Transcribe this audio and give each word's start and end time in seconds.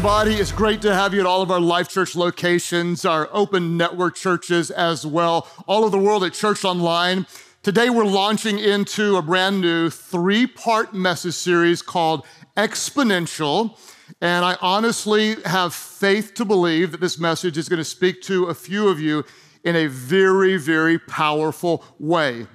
Everybody, 0.00 0.36
it's 0.36 0.50
great 0.50 0.80
to 0.80 0.94
have 0.94 1.12
you 1.12 1.20
at 1.20 1.26
all 1.26 1.42
of 1.42 1.50
our 1.50 1.60
Life 1.60 1.90
Church 1.90 2.16
locations, 2.16 3.04
our 3.04 3.28
open 3.32 3.76
network 3.76 4.14
churches 4.14 4.70
as 4.70 5.04
well, 5.04 5.46
all 5.66 5.82
over 5.84 5.90
the 5.90 6.02
world 6.02 6.24
at 6.24 6.32
Church 6.32 6.64
Online. 6.64 7.26
Today, 7.62 7.90
we're 7.90 8.06
launching 8.06 8.58
into 8.58 9.18
a 9.18 9.22
brand 9.22 9.60
new 9.60 9.90
three 9.90 10.46
part 10.46 10.94
message 10.94 11.34
series 11.34 11.82
called 11.82 12.24
Exponential. 12.56 13.78
And 14.22 14.42
I 14.42 14.56
honestly 14.62 15.36
have 15.44 15.74
faith 15.74 16.32
to 16.36 16.46
believe 16.46 16.92
that 16.92 17.02
this 17.02 17.18
message 17.18 17.58
is 17.58 17.68
going 17.68 17.76
to 17.76 17.84
speak 17.84 18.22
to 18.22 18.46
a 18.46 18.54
few 18.54 18.88
of 18.88 19.00
you 19.00 19.22
in 19.64 19.76
a 19.76 19.86
very, 19.86 20.56
very 20.56 20.98
powerful 20.98 21.84
way. 21.98 22.46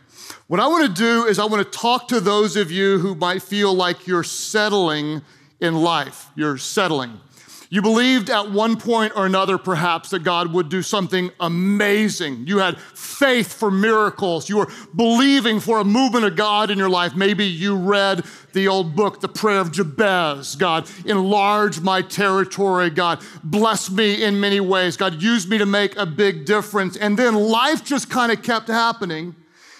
What 0.47 0.59
I 0.59 0.65
want 0.65 0.87
to 0.87 0.91
do 0.91 1.25
is, 1.27 1.37
I 1.37 1.45
want 1.45 1.63
to 1.63 1.77
talk 1.77 2.07
to 2.07 2.19
those 2.19 2.55
of 2.55 2.71
you 2.71 2.97
who 2.97 3.13
might 3.13 3.43
feel 3.43 3.71
like 3.71 4.07
you're 4.07 4.23
settling 4.23 5.21
in 5.59 5.75
life. 5.75 6.31
You're 6.35 6.57
settling. 6.57 7.21
You 7.69 7.81
believed 7.81 8.29
at 8.29 8.51
one 8.51 8.79
point 8.79 9.13
or 9.15 9.25
another, 9.25 9.57
perhaps, 9.57 10.11
that 10.11 10.23
God 10.23 10.53
would 10.53 10.69
do 10.69 10.81
something 10.81 11.31
amazing. 11.39 12.45
You 12.47 12.59
had 12.59 12.79
faith 12.79 13.53
for 13.53 13.71
miracles. 13.71 14.47
You 14.49 14.57
were 14.57 14.71
believing 14.95 15.59
for 15.59 15.79
a 15.79 15.83
movement 15.83 16.25
of 16.25 16.35
God 16.35 16.69
in 16.69 16.77
your 16.77 16.89
life. 16.89 17.15
Maybe 17.15 17.45
you 17.45 17.75
read 17.75 18.23
the 18.53 18.67
old 18.67 18.95
book, 18.95 19.19
The 19.19 19.27
Prayer 19.27 19.59
of 19.59 19.71
Jabez. 19.71 20.55
God, 20.55 20.89
enlarge 21.05 21.81
my 21.81 22.01
territory. 22.01 22.89
God, 22.89 23.21
bless 23.43 23.89
me 23.89 24.23
in 24.23 24.39
many 24.39 24.59
ways. 24.59 24.95
God, 24.95 25.21
use 25.21 25.47
me 25.47 25.57
to 25.57 25.65
make 25.65 25.97
a 25.97 26.05
big 26.05 26.45
difference. 26.45 26.95
And 26.95 27.17
then 27.17 27.33
life 27.33 27.83
just 27.83 28.09
kind 28.09 28.31
of 28.31 28.43
kept 28.43 28.67
happening, 28.67 29.35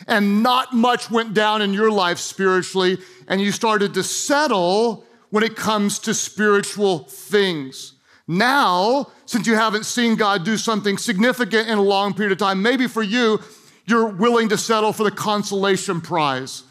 and 0.08 0.44
not 0.44 0.73
much 0.73 1.09
went 1.09 1.33
down 1.33 1.61
in 1.61 1.73
your 1.73 1.92
life 1.92 2.17
spiritually, 2.17 2.97
and 3.27 3.39
you 3.39 3.52
started 3.52 3.94
to 3.94 4.03
settle 4.03 5.05
when 5.36 5.44
it 5.44 5.58
comes 5.58 6.00
to 6.00 6.14
spiritual 6.14 7.00
things. 7.00 7.95
Now, 8.25 9.08
since 9.25 9.45
you 9.45 9.55
haven't 9.55 9.83
seen 9.86 10.16
God 10.16 10.45
do 10.45 10.55
something 10.55 10.97
significant 10.97 11.67
in 11.67 11.77
a 11.77 11.81
long 11.81 12.14
period 12.14 12.31
of 12.31 12.38
time, 12.38 12.61
maybe 12.61 12.88
for 12.88 13.03
you, 13.03 13.42
you're 13.86 14.08
willing 14.08 14.47
to 14.47 14.58
settle 14.58 14.94
for 14.94 15.03
the 15.03 15.11
consolation 15.11 16.00
prize. 16.00 16.64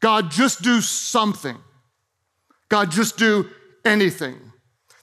God, 0.00 0.32
just 0.32 0.62
do 0.62 0.80
something. 0.80 1.56
God, 2.68 2.90
just 2.90 3.18
do 3.18 3.50
anything. 3.84 4.40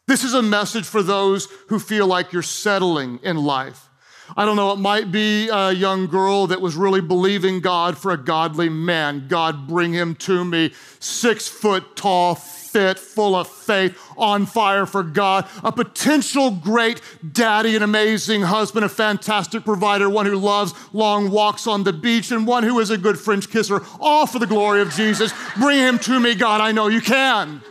This 0.07 0.25
is 0.25 0.33
a 0.33 0.41
message 0.41 0.83
for 0.83 1.01
those 1.01 1.47
who 1.69 1.79
feel 1.79 2.07
like 2.07 2.33
you're 2.33 2.41
settling 2.41 3.21
in 3.23 3.37
life. 3.37 3.87
I 4.35 4.43
don't 4.43 4.57
know, 4.57 4.73
it 4.73 4.79
might 4.79 5.09
be 5.09 5.47
a 5.47 5.71
young 5.71 6.07
girl 6.07 6.47
that 6.47 6.59
was 6.59 6.75
really 6.75 7.01
believing 7.01 7.61
God 7.61 7.97
for 7.97 8.11
a 8.11 8.17
godly 8.17 8.67
man. 8.67 9.27
God, 9.29 9.67
bring 9.69 9.93
him 9.93 10.15
to 10.15 10.43
me. 10.43 10.73
Six 10.99 11.47
foot 11.47 11.95
tall, 11.95 12.35
fit, 12.75 12.99
full 12.99 13.37
of 13.37 13.47
faith, 13.47 13.97
on 14.17 14.45
fire 14.45 14.85
for 14.85 15.01
God, 15.01 15.47
a 15.63 15.71
potential 15.71 16.51
great 16.51 16.99
daddy, 17.31 17.77
an 17.77 17.83
amazing 17.83 18.41
husband, 18.41 18.83
a 18.83 18.89
fantastic 18.89 19.63
provider, 19.63 20.09
one 20.09 20.25
who 20.25 20.35
loves 20.35 20.73
long 20.91 21.31
walks 21.31 21.67
on 21.67 21.85
the 21.85 21.93
beach, 21.93 22.31
and 22.31 22.45
one 22.45 22.63
who 22.63 22.77
is 22.81 22.89
a 22.89 22.97
good 22.97 23.17
French 23.17 23.49
kisser, 23.49 23.81
all 23.97 24.27
for 24.27 24.39
the 24.39 24.45
glory 24.45 24.81
of 24.81 24.89
Jesus. 24.89 25.31
Bring 25.57 25.79
him 25.79 25.97
to 25.99 26.19
me, 26.19 26.35
God. 26.35 26.59
I 26.59 26.73
know 26.73 26.89
you 26.89 26.99
can. 26.99 27.61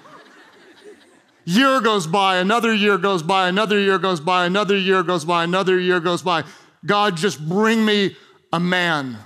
Year 1.44 1.82
goes 1.82 2.06
by, 2.06 2.38
another 2.38 2.72
year 2.72 2.96
goes 2.96 3.22
by, 3.22 3.48
another 3.48 3.78
year 3.78 3.98
goes 3.98 4.20
by, 4.20 4.46
another 4.46 4.78
year 4.78 5.02
goes 5.02 5.26
by, 5.26 5.44
another 5.44 5.78
year 5.78 6.00
goes 6.00 6.22
by. 6.22 6.44
God, 6.86 7.18
just 7.18 7.46
bring 7.46 7.84
me 7.84 8.16
a 8.54 8.58
man, 8.58 9.18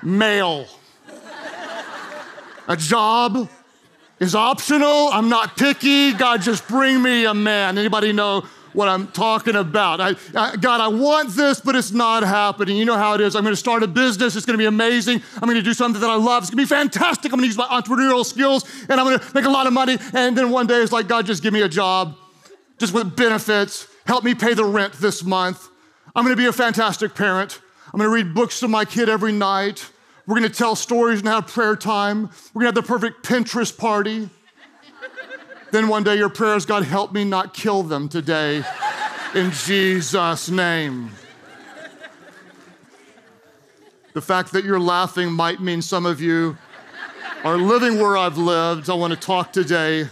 male, 0.00 0.66
a 2.68 2.76
job, 2.76 3.48
is 4.20 4.34
optional. 4.34 5.08
I'm 5.12 5.28
not 5.28 5.56
picky. 5.56 6.12
God, 6.12 6.42
just 6.42 6.66
bring 6.68 7.02
me 7.02 7.24
a 7.24 7.34
man. 7.34 7.78
Anybody 7.78 8.12
know 8.12 8.44
what 8.72 8.88
I'm 8.88 9.06
talking 9.08 9.54
about? 9.54 10.00
I, 10.00 10.14
I, 10.34 10.56
God, 10.56 10.80
I 10.80 10.88
want 10.88 11.30
this, 11.30 11.60
but 11.60 11.76
it's 11.76 11.92
not 11.92 12.22
happening. 12.22 12.76
You 12.76 12.84
know 12.84 12.96
how 12.96 13.14
it 13.14 13.20
is. 13.20 13.36
I'm 13.36 13.42
going 13.42 13.52
to 13.52 13.56
start 13.56 13.82
a 13.82 13.86
business. 13.86 14.36
It's 14.36 14.46
going 14.46 14.54
to 14.54 14.62
be 14.62 14.66
amazing. 14.66 15.22
I'm 15.36 15.48
going 15.48 15.54
to 15.54 15.62
do 15.62 15.74
something 15.74 16.00
that 16.00 16.10
I 16.10 16.16
love. 16.16 16.42
It's 16.42 16.50
going 16.50 16.64
to 16.64 16.68
be 16.68 16.76
fantastic. 16.76 17.32
I'm 17.32 17.38
going 17.38 17.42
to 17.42 17.46
use 17.46 17.56
my 17.56 17.66
entrepreneurial 17.66 18.24
skills 18.24 18.64
and 18.88 19.00
I'm 19.00 19.06
going 19.06 19.18
to 19.18 19.34
make 19.34 19.44
a 19.44 19.50
lot 19.50 19.66
of 19.66 19.72
money. 19.72 19.98
And 20.12 20.36
then 20.36 20.50
one 20.50 20.66
day 20.66 20.80
it's 20.80 20.92
like, 20.92 21.08
God, 21.08 21.26
just 21.26 21.42
give 21.42 21.52
me 21.52 21.62
a 21.62 21.68
job, 21.68 22.16
just 22.78 22.92
with 22.92 23.16
benefits. 23.16 23.86
Help 24.06 24.24
me 24.24 24.34
pay 24.34 24.54
the 24.54 24.64
rent 24.64 24.92
this 24.94 25.22
month. 25.24 25.68
I'm 26.14 26.24
going 26.24 26.36
to 26.36 26.40
be 26.40 26.46
a 26.46 26.52
fantastic 26.52 27.14
parent. 27.14 27.60
I'm 27.92 27.98
going 27.98 28.10
to 28.10 28.14
read 28.14 28.34
books 28.34 28.60
to 28.60 28.68
my 28.68 28.84
kid 28.84 29.08
every 29.08 29.32
night. 29.32 29.88
We're 30.26 30.38
going 30.38 30.50
to 30.50 30.56
tell 30.56 30.74
stories 30.74 31.20
and 31.20 31.28
have 31.28 31.48
prayer 31.48 31.76
time. 31.76 32.30
We're 32.54 32.62
going 32.62 32.74
to 32.74 32.78
have 32.80 32.86
the 32.86 32.92
perfect 32.92 33.24
Pinterest 33.24 33.76
party. 33.76 34.30
then 35.70 35.88
one 35.88 36.02
day 36.02 36.16
your 36.16 36.30
prayers, 36.30 36.64
God, 36.64 36.84
help 36.84 37.12
me 37.12 37.24
not 37.24 37.52
kill 37.52 37.82
them 37.82 38.08
today 38.08 38.64
in 39.34 39.50
Jesus' 39.50 40.48
name. 40.48 41.10
The 44.14 44.22
fact 44.22 44.52
that 44.52 44.64
you're 44.64 44.80
laughing 44.80 45.30
might 45.30 45.60
mean 45.60 45.82
some 45.82 46.06
of 46.06 46.22
you 46.22 46.56
are 47.42 47.58
living 47.58 47.98
where 47.98 48.16
I've 48.16 48.38
lived. 48.38 48.88
I 48.88 48.94
want 48.94 49.12
to 49.12 49.18
talk 49.18 49.52
today 49.52 50.08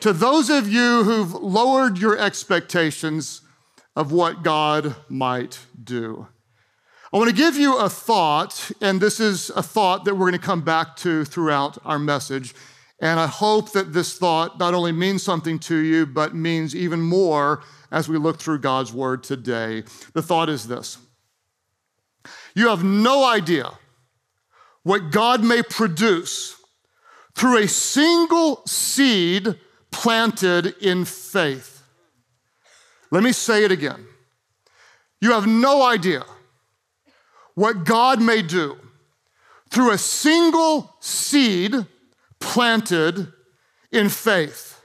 to 0.00 0.12
those 0.12 0.50
of 0.50 0.68
you 0.68 1.04
who've 1.04 1.32
lowered 1.32 1.96
your 1.96 2.18
expectations 2.18 3.40
of 3.96 4.12
what 4.12 4.42
God 4.42 4.96
might 5.08 5.60
do. 5.82 6.26
I 7.12 7.16
want 7.16 7.28
to 7.28 7.34
give 7.34 7.56
you 7.56 7.76
a 7.76 7.88
thought, 7.88 8.70
and 8.80 9.00
this 9.00 9.18
is 9.18 9.50
a 9.56 9.64
thought 9.64 10.04
that 10.04 10.14
we're 10.14 10.30
going 10.30 10.40
to 10.40 10.46
come 10.46 10.60
back 10.60 10.94
to 10.98 11.24
throughout 11.24 11.76
our 11.84 11.98
message. 11.98 12.54
And 13.00 13.18
I 13.18 13.26
hope 13.26 13.72
that 13.72 13.92
this 13.92 14.16
thought 14.16 14.60
not 14.60 14.74
only 14.74 14.92
means 14.92 15.24
something 15.24 15.58
to 15.60 15.74
you, 15.74 16.06
but 16.06 16.36
means 16.36 16.76
even 16.76 17.00
more 17.00 17.64
as 17.90 18.08
we 18.08 18.16
look 18.16 18.38
through 18.38 18.60
God's 18.60 18.92
word 18.92 19.24
today. 19.24 19.82
The 20.12 20.22
thought 20.22 20.48
is 20.48 20.68
this 20.68 20.98
You 22.54 22.68
have 22.68 22.84
no 22.84 23.24
idea 23.24 23.72
what 24.84 25.10
God 25.10 25.42
may 25.42 25.64
produce 25.64 26.54
through 27.34 27.58
a 27.58 27.66
single 27.66 28.64
seed 28.66 29.58
planted 29.90 30.74
in 30.80 31.04
faith. 31.04 31.82
Let 33.10 33.24
me 33.24 33.32
say 33.32 33.64
it 33.64 33.72
again. 33.72 34.06
You 35.20 35.32
have 35.32 35.48
no 35.48 35.82
idea 35.82 36.24
what 37.60 37.84
God 37.84 38.22
may 38.22 38.40
do 38.40 38.74
through 39.68 39.90
a 39.90 39.98
single 39.98 40.96
seed 41.00 41.74
planted 42.38 43.30
in 43.92 44.08
faith. 44.08 44.80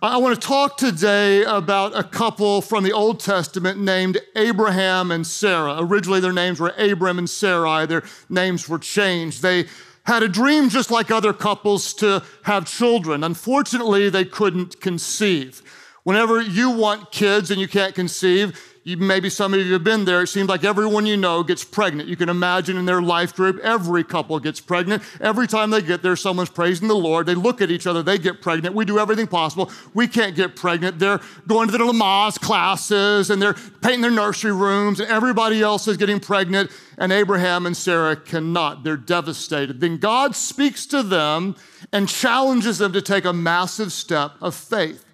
I 0.00 0.18
want 0.18 0.40
to 0.40 0.46
talk 0.46 0.76
today 0.76 1.42
about 1.42 1.98
a 1.98 2.04
couple 2.04 2.62
from 2.62 2.84
the 2.84 2.92
Old 2.92 3.18
Testament 3.18 3.80
named 3.80 4.18
Abraham 4.36 5.10
and 5.10 5.26
Sarah. 5.26 5.78
Originally, 5.80 6.20
their 6.20 6.32
names 6.32 6.60
were 6.60 6.72
Abram 6.78 7.18
and 7.18 7.28
Sarai, 7.28 7.84
their 7.84 8.04
names 8.28 8.68
were 8.68 8.78
changed. 8.78 9.42
They 9.42 9.66
had 10.04 10.22
a 10.22 10.28
dream 10.28 10.68
just 10.68 10.92
like 10.92 11.10
other 11.10 11.32
couples 11.32 11.94
to 11.94 12.22
have 12.44 12.66
children. 12.66 13.24
Unfortunately, 13.24 14.08
they 14.08 14.24
couldn't 14.24 14.80
conceive. 14.80 15.62
Whenever 16.04 16.40
you 16.40 16.70
want 16.70 17.10
kids 17.10 17.50
and 17.50 17.60
you 17.60 17.66
can't 17.66 17.96
conceive, 17.96 18.75
you, 18.86 18.96
maybe 18.96 19.28
some 19.28 19.52
of 19.52 19.58
you 19.58 19.72
have 19.72 19.82
been 19.82 20.04
there. 20.04 20.22
It 20.22 20.28
seems 20.28 20.48
like 20.48 20.62
everyone 20.62 21.06
you 21.06 21.16
know 21.16 21.42
gets 21.42 21.64
pregnant. 21.64 22.08
You 22.08 22.14
can 22.14 22.28
imagine 22.28 22.76
in 22.76 22.86
their 22.86 23.02
life 23.02 23.34
group, 23.34 23.58
every 23.64 24.04
couple 24.04 24.38
gets 24.38 24.60
pregnant. 24.60 25.02
Every 25.20 25.48
time 25.48 25.70
they 25.70 25.82
get 25.82 26.04
there, 26.04 26.14
someone's 26.14 26.50
praising 26.50 26.86
the 26.86 26.94
Lord. 26.94 27.26
They 27.26 27.34
look 27.34 27.60
at 27.60 27.68
each 27.68 27.88
other, 27.88 28.04
they 28.04 28.16
get 28.16 28.40
pregnant. 28.40 28.76
We 28.76 28.84
do 28.84 29.00
everything 29.00 29.26
possible. 29.26 29.72
We 29.92 30.06
can't 30.06 30.36
get 30.36 30.54
pregnant. 30.54 31.00
They're 31.00 31.20
going 31.48 31.68
to 31.68 31.76
the 31.76 31.82
Lamaze 31.82 32.38
classes 32.40 33.28
and 33.28 33.42
they're 33.42 33.54
painting 33.82 34.02
their 34.02 34.10
nursery 34.12 34.52
rooms, 34.52 35.00
and 35.00 35.10
everybody 35.10 35.62
else 35.62 35.88
is 35.88 35.96
getting 35.96 36.20
pregnant, 36.20 36.70
and 36.96 37.10
Abraham 37.10 37.66
and 37.66 37.76
Sarah 37.76 38.14
cannot. 38.14 38.84
They're 38.84 38.96
devastated. 38.96 39.80
Then 39.80 39.96
God 39.96 40.36
speaks 40.36 40.86
to 40.86 41.02
them 41.02 41.56
and 41.92 42.08
challenges 42.08 42.78
them 42.78 42.92
to 42.92 43.02
take 43.02 43.24
a 43.24 43.32
massive 43.32 43.92
step 43.92 44.32
of 44.40 44.54
faith. 44.54 45.05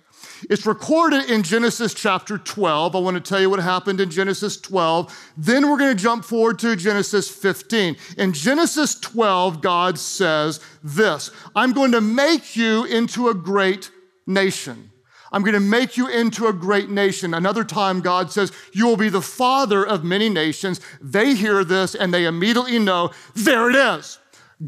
It's 0.50 0.66
recorded 0.66 1.30
in 1.30 1.42
Genesis 1.42 1.94
chapter 1.94 2.38
12. 2.38 2.96
I 2.96 2.98
want 2.98 3.14
to 3.14 3.20
tell 3.20 3.40
you 3.40 3.50
what 3.50 3.60
happened 3.60 4.00
in 4.00 4.10
Genesis 4.10 4.60
12. 4.60 5.32
Then 5.36 5.68
we're 5.68 5.78
going 5.78 5.96
to 5.96 6.02
jump 6.02 6.24
forward 6.24 6.58
to 6.60 6.74
Genesis 6.76 7.28
15. 7.28 7.96
In 8.18 8.32
Genesis 8.32 8.98
12, 8.98 9.60
God 9.60 9.98
says 9.98 10.60
this 10.82 11.30
I'm 11.54 11.72
going 11.72 11.92
to 11.92 12.00
make 12.00 12.56
you 12.56 12.84
into 12.84 13.28
a 13.28 13.34
great 13.34 13.90
nation. 14.26 14.90
I'm 15.32 15.42
going 15.42 15.54
to 15.54 15.60
make 15.60 15.96
you 15.96 16.08
into 16.08 16.46
a 16.46 16.52
great 16.52 16.90
nation. 16.90 17.32
Another 17.32 17.64
time, 17.64 18.00
God 18.00 18.30
says, 18.30 18.52
You 18.72 18.86
will 18.86 18.98
be 18.98 19.08
the 19.08 19.22
father 19.22 19.86
of 19.86 20.04
many 20.04 20.28
nations. 20.28 20.80
They 21.00 21.34
hear 21.34 21.64
this 21.64 21.94
and 21.94 22.12
they 22.12 22.26
immediately 22.26 22.78
know, 22.78 23.12
There 23.34 23.70
it 23.70 23.76
is. 23.76 24.18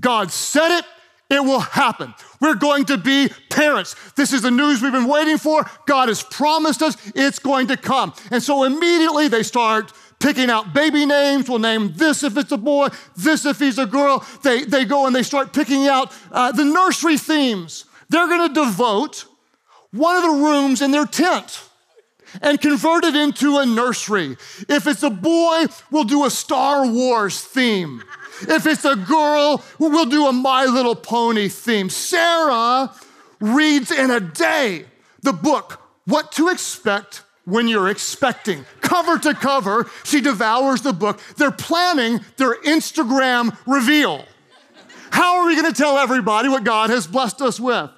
God 0.00 0.30
said 0.30 0.78
it, 0.78 0.84
it 1.30 1.42
will 1.42 1.60
happen. 1.60 2.14
We're 2.40 2.54
going 2.54 2.84
to 2.86 2.98
be 2.98 3.30
parents. 3.50 3.96
This 4.14 4.32
is 4.32 4.42
the 4.42 4.50
news 4.50 4.82
we've 4.82 4.92
been 4.92 5.08
waiting 5.08 5.38
for. 5.38 5.64
God 5.86 6.08
has 6.08 6.22
promised 6.22 6.82
us 6.82 6.96
it's 7.14 7.38
going 7.38 7.68
to 7.68 7.76
come. 7.76 8.12
And 8.30 8.42
so 8.42 8.64
immediately 8.64 9.28
they 9.28 9.42
start 9.42 9.92
picking 10.20 10.50
out 10.50 10.74
baby 10.74 11.06
names. 11.06 11.48
We'll 11.48 11.58
name 11.58 11.92
this 11.94 12.22
if 12.22 12.36
it's 12.36 12.52
a 12.52 12.56
boy, 12.56 12.88
this 13.16 13.44
if 13.46 13.58
he's 13.58 13.78
a 13.78 13.86
girl. 13.86 14.24
They, 14.42 14.64
they 14.64 14.84
go 14.84 15.06
and 15.06 15.14
they 15.14 15.22
start 15.22 15.52
picking 15.52 15.86
out 15.86 16.12
uh, 16.30 16.52
the 16.52 16.64
nursery 16.64 17.18
themes. 17.18 17.86
They're 18.10 18.28
going 18.28 18.48
to 18.48 18.54
devote 18.54 19.24
one 19.90 20.16
of 20.16 20.22
the 20.22 20.44
rooms 20.44 20.82
in 20.82 20.90
their 20.90 21.06
tent 21.06 21.62
and 22.42 22.60
convert 22.60 23.04
it 23.04 23.14
into 23.14 23.58
a 23.58 23.66
nursery. 23.66 24.36
If 24.68 24.86
it's 24.86 25.02
a 25.02 25.10
boy, 25.10 25.66
we'll 25.90 26.04
do 26.04 26.24
a 26.24 26.30
Star 26.30 26.86
Wars 26.86 27.40
theme. 27.40 28.02
If 28.48 28.66
it's 28.66 28.84
a 28.84 28.96
girl, 28.96 29.62
we'll 29.78 30.06
do 30.06 30.26
a 30.26 30.32
My 30.32 30.64
Little 30.64 30.94
Pony 30.94 31.48
theme. 31.48 31.90
Sarah 31.90 32.92
reads 33.40 33.90
in 33.90 34.10
a 34.10 34.20
day 34.20 34.86
the 35.22 35.32
book, 35.32 35.80
What 36.06 36.32
to 36.32 36.48
Expect 36.48 37.22
When 37.44 37.68
You're 37.68 37.88
Expecting. 37.88 38.64
Cover 38.80 39.18
to 39.18 39.34
cover, 39.34 39.90
she 40.04 40.20
devours 40.20 40.82
the 40.82 40.92
book. 40.92 41.20
They're 41.36 41.50
planning 41.50 42.20
their 42.36 42.54
Instagram 42.62 43.56
reveal. 43.66 44.24
How 45.10 45.40
are 45.40 45.46
we 45.46 45.54
going 45.54 45.72
to 45.72 45.76
tell 45.76 45.96
everybody 45.98 46.48
what 46.48 46.64
God 46.64 46.90
has 46.90 47.06
blessed 47.06 47.40
us 47.40 47.60
with? 47.60 47.90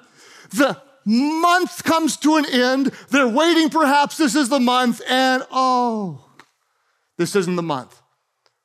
The 0.50 0.80
month 1.06 1.84
comes 1.84 2.16
to 2.18 2.36
an 2.36 2.44
end. 2.46 2.92
They're 3.10 3.28
waiting, 3.28 3.70
perhaps 3.70 4.16
this 4.16 4.34
is 4.34 4.48
the 4.48 4.60
month, 4.60 5.00
and 5.08 5.42
oh, 5.50 6.24
this 7.16 7.34
isn't 7.36 7.56
the 7.56 7.62
month. 7.62 8.00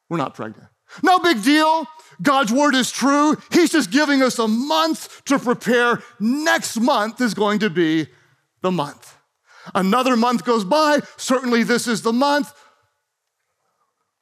We're 0.10 0.18
not 0.18 0.34
pregnant. 0.34 0.68
No 1.04 1.20
big 1.20 1.44
deal. 1.44 1.86
God's 2.22 2.52
word 2.52 2.76
is 2.76 2.92
true. 2.92 3.38
He's 3.52 3.72
just 3.72 3.92
giving 3.92 4.22
us 4.22 4.38
a 4.38 4.48
month 4.48 5.24
to 5.26 5.40
prepare. 5.40 6.04
Next 6.20 6.80
month 6.80 7.20
is 7.22 7.34
going 7.34 7.60
to 7.60 7.70
be 7.70 8.08
the 8.62 8.72
month. 8.72 9.18
Another 9.74 10.16
month 10.16 10.44
goes 10.46 10.64
by. 10.64 11.00
Certainly, 11.18 11.64
this 11.64 11.88
is 11.88 12.02
the 12.02 12.14
month. 12.14 12.54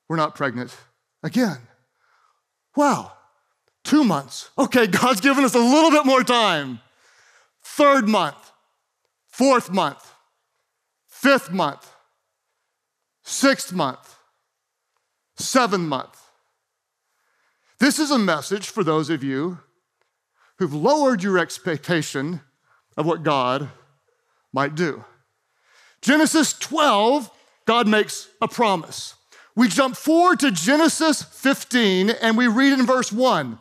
We're 0.07 0.15
not 0.15 0.35
pregnant 0.35 0.75
again. 1.23 1.59
Wow, 2.75 3.13
two 3.83 4.03
months. 4.03 4.49
Okay, 4.57 4.87
God's 4.87 5.21
given 5.21 5.43
us 5.43 5.55
a 5.55 5.59
little 5.59 5.91
bit 5.91 6.05
more 6.05 6.23
time. 6.23 6.79
Third 7.61 8.07
month, 8.07 8.51
fourth 9.27 9.71
month, 9.71 10.13
fifth 11.07 11.51
month, 11.51 11.91
sixth 13.23 13.73
month, 13.73 14.15
seventh 15.37 15.87
month. 15.87 16.18
This 17.79 17.97
is 17.97 18.11
a 18.11 18.19
message 18.19 18.67
for 18.67 18.83
those 18.83 19.09
of 19.09 19.23
you 19.23 19.59
who've 20.57 20.73
lowered 20.73 21.23
your 21.23 21.37
expectation 21.39 22.41
of 22.97 23.05
what 23.05 23.23
God 23.23 23.69
might 24.51 24.75
do. 24.75 25.05
Genesis 26.01 26.51
12, 26.53 27.31
God 27.65 27.87
makes 27.87 28.27
a 28.41 28.49
promise. 28.49 29.15
We 29.55 29.69
jump 29.69 29.95
forward 29.95 30.41
to 30.41 30.51
Genesis 30.51 31.23
15 31.23 32.09
and 32.09 32.37
we 32.37 32.47
read 32.47 32.73
in 32.73 32.85
verse 32.85 33.11
1 33.11 33.57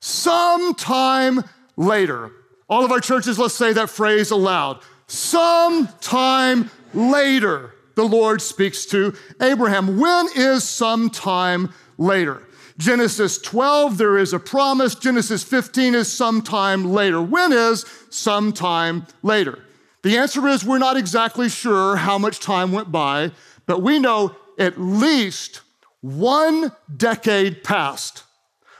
Sometime 0.00 1.44
later, 1.76 2.30
all 2.68 2.84
of 2.84 2.92
our 2.92 3.00
churches, 3.00 3.38
let's 3.38 3.54
say 3.54 3.74
that 3.74 3.90
phrase 3.90 4.30
aloud. 4.30 4.80
Sometime 5.06 6.70
later, 6.94 7.74
the 7.94 8.04
Lord 8.04 8.40
speaks 8.40 8.86
to 8.86 9.14
Abraham. 9.42 9.98
When 9.98 10.28
is 10.34 10.64
sometime 10.64 11.74
later? 11.98 12.42
Genesis 12.80 13.36
12, 13.36 13.98
there 13.98 14.16
is 14.16 14.32
a 14.32 14.38
promise. 14.38 14.94
Genesis 14.94 15.44
15 15.44 15.94
is 15.94 16.10
sometime 16.10 16.82
later. 16.84 17.20
When 17.20 17.52
is 17.52 17.84
sometime 18.08 19.06
later? 19.22 19.58
The 20.02 20.16
answer 20.16 20.48
is 20.48 20.64
we're 20.64 20.78
not 20.78 20.96
exactly 20.96 21.50
sure 21.50 21.96
how 21.96 22.16
much 22.16 22.40
time 22.40 22.72
went 22.72 22.90
by, 22.90 23.32
but 23.66 23.82
we 23.82 23.98
know 23.98 24.34
at 24.58 24.80
least 24.80 25.60
one 26.00 26.72
decade 26.96 27.62
passed 27.62 28.24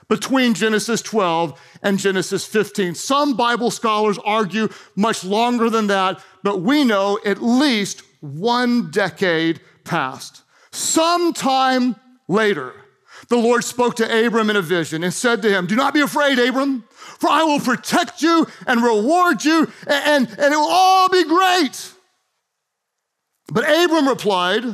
between 0.09 0.55
Genesis 0.55 1.03
12 1.03 1.61
and 1.83 1.99
Genesis 1.99 2.47
15. 2.47 2.95
Some 2.95 3.37
Bible 3.37 3.71
scholars 3.71 4.17
argue 4.25 4.71
much 4.97 5.25
longer 5.25 5.69
than 5.69 5.89
that, 5.89 6.25
but 6.43 6.63
we 6.63 6.85
know 6.85 7.19
at 7.27 7.43
least 7.43 8.03
one 8.21 8.91
decade 8.91 9.61
passed. 9.85 10.43
Sometime 10.71 11.97
later, 12.29 12.73
the 13.31 13.39
Lord 13.39 13.63
spoke 13.63 13.95
to 13.97 14.27
Abram 14.27 14.51
in 14.51 14.57
a 14.57 14.63
vision 14.63 15.05
and 15.05 15.15
said 15.15 15.41
to 15.43 15.49
him, 15.49 15.67
Do 15.67 15.77
not 15.77 15.95
be 15.95 16.01
afraid, 16.01 16.39
Abram, 16.39 16.85
for 16.91 17.31
I 17.31 17.45
will 17.45 17.61
protect 17.61 18.23
you 18.23 18.47
and 18.67 18.83
reward 18.83 19.45
you, 19.45 19.71
and, 19.87 20.29
and, 20.29 20.29
and 20.29 20.53
it 20.53 20.57
will 20.57 20.69
all 20.69 21.09
be 21.09 21.25
great. 21.25 21.93
But 23.53 23.65
Abram 23.65 24.09
replied, 24.09 24.65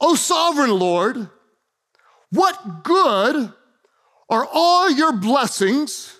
O 0.00 0.14
sovereign 0.14 0.70
Lord, 0.70 1.28
what 2.30 2.82
good 2.82 3.52
are 4.30 4.48
all 4.50 4.90
your 4.90 5.12
blessings 5.12 6.18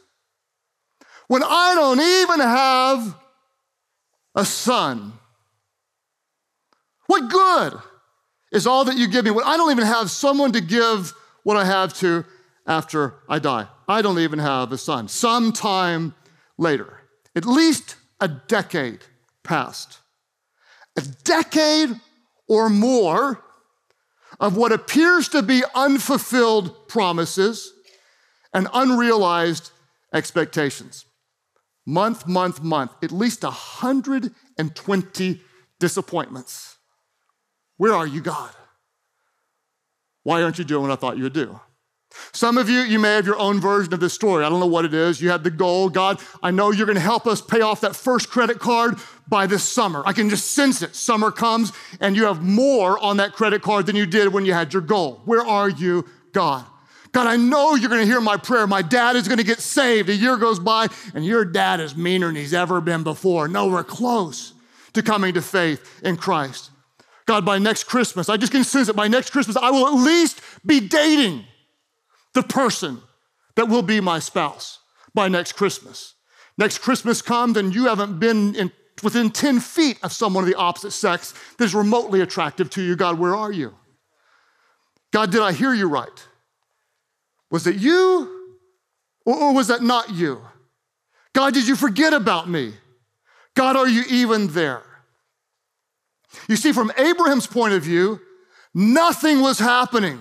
when 1.27 1.43
I 1.43 1.75
don't 1.75 2.01
even 2.01 2.41
have 2.41 3.17
a 4.35 4.45
son? 4.45 5.15
What 7.07 7.31
good? 7.31 7.81
Is 8.55 8.67
all 8.67 8.85
that 8.87 8.97
you 8.97 9.09
give 9.09 9.25
me. 9.25 9.31
When 9.31 9.45
I 9.45 9.59
don't 9.59 9.73
even 9.73 9.85
have 9.85 10.11
someone 10.11 10.53
to 10.53 10.61
give 10.61 11.13
what 11.43 11.57
I 11.57 11.65
have 11.65 11.93
to 11.95 12.25
after 12.67 13.15
I 13.29 13.39
die. 13.39 13.67
I 13.87 14.01
don't 14.01 14.19
even 14.19 14.39
have 14.39 14.73
a 14.73 14.79
son. 14.79 15.09
Sometime 15.09 16.15
later, 16.57 17.01
at 17.37 17.45
least 17.45 17.97
a 18.21 18.29
decade 18.29 19.01
passed. 19.43 19.99
A 20.97 21.03
decade 21.25 22.01
or 22.49 22.71
more 22.71 23.45
of 24.41 24.57
what 24.57 24.73
appears 24.73 25.29
to 25.31 25.43
be 25.43 25.63
unfulfilled 25.75 26.89
promises 26.89 27.73
and 28.53 28.69
unrealized 28.73 29.71
expectations. 30.13 31.05
Month, 31.87 32.27
month, 32.27 32.63
month, 32.63 32.93
at 33.03 33.13
least 33.13 33.43
120 33.43 35.41
disappointments. 35.79 36.77
Where 37.77 37.95
are 37.95 38.07
you, 38.07 38.21
God? 38.21 38.51
Why 40.23 40.43
aren't 40.43 40.59
you 40.59 40.65
doing 40.65 40.83
what 40.83 40.91
I 40.91 40.97
thought 40.97 41.17
you 41.17 41.25
would 41.25 41.33
do? 41.33 41.61
Some 42.33 42.59
of 42.59 42.69
you, 42.69 42.81
you 42.81 42.99
may 42.99 43.15
have 43.15 43.27
your 43.27 43.39
own 43.39 43.61
version 43.61 43.93
of 43.93 44.01
this 44.01 44.13
story. 44.13 44.45
I 44.45 44.49
don't 44.49 44.61
know 44.61 44.67
what 44.67 44.85
it 44.85 44.95
is. 44.95 45.21
You 45.21 45.31
had 45.31 45.45
the 45.45 45.51
goal. 45.51 45.89
God, 45.89 46.21
I 46.43 46.51
know 46.51 46.71
you're 46.71 46.87
going 46.87 46.97
to 46.97 47.03
help 47.03 47.27
us 47.27 47.41
pay 47.41 47.61
off 47.61 47.81
that 47.81 47.97
first 47.97 48.31
credit 48.31 48.59
card 48.59 48.99
by 49.27 49.47
this 49.47 49.65
summer. 49.65 50.03
I 50.07 50.13
can 50.13 50.31
just 50.31 50.53
sense 50.53 50.83
it. 50.83 50.95
Summer 50.95 51.31
comes 51.31 51.73
and 52.01 52.17
you 52.17 52.25
have 52.25 52.43
more 52.43 52.99
on 52.99 53.17
that 53.17 53.33
credit 53.33 53.63
card 53.63 53.87
than 53.87 53.97
you 53.97 54.07
did 54.07 54.33
when 54.33 54.47
you 54.47 54.53
had 54.53 54.73
your 54.73 54.83
goal. 54.83 55.23
Where 55.25 55.45
are 55.45 55.69
you, 55.69 56.07
God? 56.33 56.65
God, 57.13 57.27
I 57.27 57.37
know 57.37 57.75
you're 57.75 57.91
going 57.91 58.01
to 58.01 58.07
hear 58.07 58.21
my 58.21 58.37
prayer. 58.37 58.67
My 58.67 58.83
dad 58.83 59.15
is 59.17 59.29
going 59.29 59.39
to 59.39 59.45
get 59.45 59.61
saved. 59.61 60.09
A 60.09 60.15
year 60.15 60.37
goes 60.37 60.59
by 60.59 60.89
and 61.15 61.25
your 61.25 61.45
dad 61.45 61.81
is 61.81 61.97
meaner 61.97 62.27
than 62.27 62.37
he's 62.37 62.55
ever 62.55 62.81
been 62.81 63.05
before. 63.05 63.47
No, 63.49 63.69
we're 63.69 63.85
close 63.85 64.53
to 64.95 65.03
coming 65.03 65.35
to 65.35 65.43
faith 65.43 66.01
in 66.03 66.17
Christ. 66.17 66.71
God, 67.27 67.45
by 67.45 67.59
next 67.59 67.85
Christmas, 67.85 68.29
I 68.29 68.37
just 68.37 68.53
can 68.53 68.65
sense 68.65 68.89
it. 68.89 68.97
By 68.97 69.09
next 69.09 69.31
Christmas, 69.31 69.57
I 69.57 69.71
will 69.71 69.87
at 69.87 69.95
least 69.95 70.41
be 70.65 70.81
dating 70.81 71.45
the 72.35 72.43
person 72.43 73.01
that 73.57 73.69
will 73.69 73.83
be 73.83 74.01
my 74.01 74.19
spouse 74.19 74.81
by 75.15 75.29
next 75.29 75.53
Christmas. 75.53 76.15
Next 76.59 76.79
Christmas 76.79 77.23
comes 77.23 77.57
and 77.57 77.75
you 77.75 77.87
haven't 77.87 78.19
been 78.19 78.55
in, 78.55 78.73
within 79.03 79.31
10 79.31 79.61
feet 79.61 79.99
of 80.03 80.13
someone 80.13 80.45
of 80.45 80.51
the 80.51 80.57
opposite 80.57 80.91
sex 80.91 81.35
that 81.57 81.65
is 81.65 81.75
remotely 81.75 82.21
attractive 82.21 82.69
to 82.71 82.83
you. 82.83 82.97
God, 82.97 83.19
where 83.19 83.35
are 83.35 83.53
you? 83.53 83.75
God, 85.13 85.31
did 85.31 85.41
I 85.41 85.53
hear 85.53 85.73
you 85.73 85.89
right? 85.89 86.29
Was 87.51 87.67
it 87.67 87.77
you 87.77 88.59
or, 89.25 89.37
or 89.37 89.55
was 89.55 89.69
that 89.69 89.83
not 89.83 90.11
you? 90.11 90.41
God, 91.33 91.55
did 91.55 91.67
you 91.67 91.77
forget 91.77 92.13
about 92.13 92.49
me? 92.49 92.75
God, 93.55 93.77
are 93.77 93.89
you 93.89 94.03
even 94.09 94.49
there? 94.49 94.83
You 96.49 96.57
see, 96.57 96.73
from 96.73 96.93
Abraham's 96.97 97.47
point 97.47 97.75
of 97.75 97.83
view, 97.83 98.21
nothing 98.75 99.41
was 99.41 99.59
happening. 99.59 100.21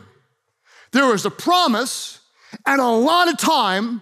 There 0.92 1.08
was 1.08 1.26
a 1.26 1.32
promise 1.32 2.20
and 2.66 2.80
a 2.80 2.88
lot 2.88 3.28
of 3.28 3.38
time, 3.38 4.02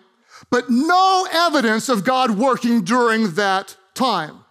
but 0.50 0.70
no 0.70 1.28
evidence 1.32 1.90
of 1.90 2.04
God 2.04 2.32
working 2.32 2.84
during 2.84 3.32
that 3.36 3.76
time. 3.94 4.44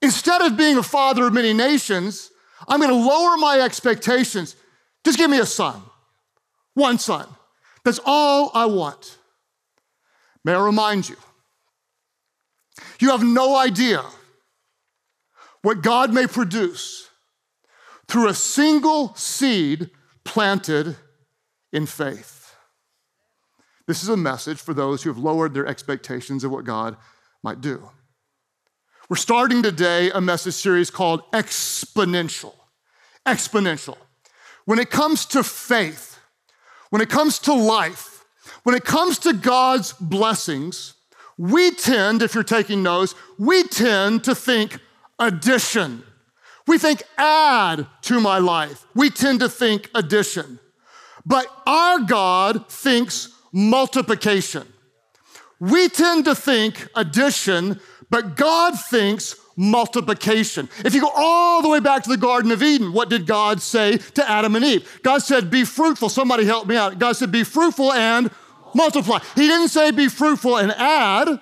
Instead 0.00 0.42
of 0.42 0.56
being 0.56 0.76
a 0.76 0.82
father 0.82 1.26
of 1.26 1.32
many 1.32 1.52
nations, 1.52 2.30
I'm 2.66 2.80
going 2.80 2.90
to 2.90 2.96
lower 2.96 3.36
my 3.36 3.60
expectations. 3.60 4.56
Just 5.04 5.18
give 5.18 5.30
me 5.30 5.38
a 5.38 5.46
son, 5.46 5.82
one 6.74 6.98
son. 6.98 7.26
That's 7.84 8.00
all 8.04 8.50
I 8.54 8.66
want. 8.66 9.18
May 10.44 10.54
I 10.54 10.64
remind 10.64 11.08
you, 11.08 11.16
you 13.00 13.10
have 13.10 13.22
no 13.22 13.56
idea 13.56 14.02
what 15.64 15.80
God 15.80 16.12
may 16.12 16.26
produce 16.26 17.08
through 18.06 18.28
a 18.28 18.34
single 18.34 19.14
seed 19.14 19.88
planted 20.22 20.94
in 21.72 21.86
faith. 21.86 22.54
This 23.86 24.02
is 24.02 24.10
a 24.10 24.16
message 24.16 24.58
for 24.58 24.74
those 24.74 25.02
who 25.02 25.10
have 25.10 25.16
lowered 25.16 25.54
their 25.54 25.66
expectations 25.66 26.44
of 26.44 26.50
what 26.50 26.66
God 26.66 26.98
might 27.42 27.62
do. 27.62 27.88
We're 29.08 29.16
starting 29.16 29.62
today 29.62 30.10
a 30.10 30.20
message 30.20 30.52
series 30.52 30.90
called 30.90 31.22
Exponential. 31.32 32.54
Exponential. 33.26 33.96
When 34.66 34.78
it 34.78 34.90
comes 34.90 35.24
to 35.26 35.42
faith, 35.42 36.18
when 36.90 37.00
it 37.00 37.08
comes 37.08 37.38
to 37.40 37.54
life, 37.54 38.26
when 38.64 38.74
it 38.74 38.84
comes 38.84 39.18
to 39.20 39.32
God's 39.32 39.94
blessings, 39.94 40.92
we 41.38 41.70
tend, 41.70 42.20
if 42.22 42.34
you're 42.34 42.44
taking 42.44 42.82
notes, 42.82 43.14
we 43.38 43.62
tend 43.62 44.24
to 44.24 44.34
think 44.34 44.78
addition. 45.18 46.02
We 46.66 46.78
think 46.78 47.02
add 47.18 47.86
to 48.02 48.20
my 48.20 48.38
life. 48.38 48.86
We 48.94 49.10
tend 49.10 49.40
to 49.40 49.48
think 49.48 49.90
addition. 49.94 50.58
But 51.26 51.46
our 51.66 52.00
God 52.00 52.68
thinks 52.68 53.28
multiplication. 53.52 54.66
We 55.60 55.88
tend 55.88 56.24
to 56.26 56.34
think 56.34 56.88
addition, 56.94 57.80
but 58.10 58.36
God 58.36 58.78
thinks 58.78 59.36
multiplication. 59.56 60.68
If 60.84 60.94
you 60.94 61.00
go 61.00 61.10
all 61.14 61.62
the 61.62 61.68
way 61.68 61.80
back 61.80 62.02
to 62.02 62.10
the 62.10 62.16
Garden 62.16 62.50
of 62.50 62.62
Eden, 62.62 62.92
what 62.92 63.08
did 63.08 63.26
God 63.26 63.62
say 63.62 63.98
to 63.98 64.28
Adam 64.28 64.56
and 64.56 64.64
Eve? 64.64 65.00
God 65.02 65.18
said, 65.18 65.50
Be 65.50 65.64
fruitful. 65.64 66.08
Somebody 66.08 66.44
help 66.44 66.66
me 66.66 66.76
out. 66.76 66.98
God 66.98 67.12
said, 67.12 67.30
Be 67.30 67.44
fruitful 67.44 67.92
and 67.92 68.30
multiply. 68.74 69.20
He 69.34 69.46
didn't 69.46 69.68
say, 69.68 69.90
Be 69.90 70.08
fruitful 70.08 70.58
and 70.58 70.72
add. 70.72 71.40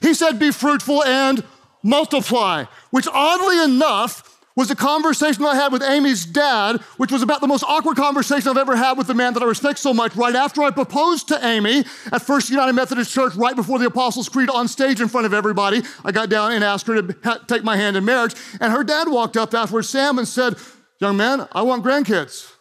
He 0.00 0.14
said, 0.14 0.38
Be 0.38 0.52
fruitful 0.52 1.02
and 1.04 1.44
multiply, 1.84 2.64
which 2.90 3.06
oddly 3.12 3.62
enough 3.62 4.34
was 4.56 4.70
a 4.70 4.76
conversation 4.76 5.44
I 5.44 5.56
had 5.56 5.72
with 5.72 5.82
Amy's 5.82 6.24
dad, 6.24 6.80
which 6.96 7.10
was 7.10 7.22
about 7.22 7.40
the 7.40 7.48
most 7.48 7.64
awkward 7.64 7.96
conversation 7.96 8.48
I've 8.48 8.56
ever 8.56 8.76
had 8.76 8.96
with 8.96 9.08
the 9.08 9.14
man 9.14 9.34
that 9.34 9.42
I 9.42 9.46
respect 9.46 9.80
so 9.80 9.92
much. 9.92 10.14
Right 10.14 10.34
after 10.34 10.62
I 10.62 10.70
proposed 10.70 11.28
to 11.28 11.44
Amy 11.44 11.84
at 12.12 12.22
First 12.22 12.50
United 12.50 12.72
Methodist 12.72 13.12
Church, 13.12 13.34
right 13.34 13.56
before 13.56 13.80
the 13.80 13.86
Apostles' 13.86 14.28
Creed 14.28 14.48
on 14.50 14.68
stage 14.68 15.00
in 15.00 15.08
front 15.08 15.26
of 15.26 15.34
everybody, 15.34 15.82
I 16.04 16.12
got 16.12 16.28
down 16.28 16.52
and 16.52 16.62
asked 16.62 16.86
her 16.86 17.02
to 17.02 17.40
take 17.48 17.64
my 17.64 17.76
hand 17.76 17.96
in 17.96 18.04
marriage. 18.04 18.34
And 18.60 18.72
her 18.72 18.84
dad 18.84 19.08
walked 19.08 19.36
up 19.36 19.52
afterwards, 19.54 19.88
Sam, 19.88 20.18
and 20.18 20.28
said, 20.28 20.54
Young 21.00 21.16
man, 21.16 21.48
I 21.50 21.62
want 21.62 21.84
grandkids. 21.84 22.52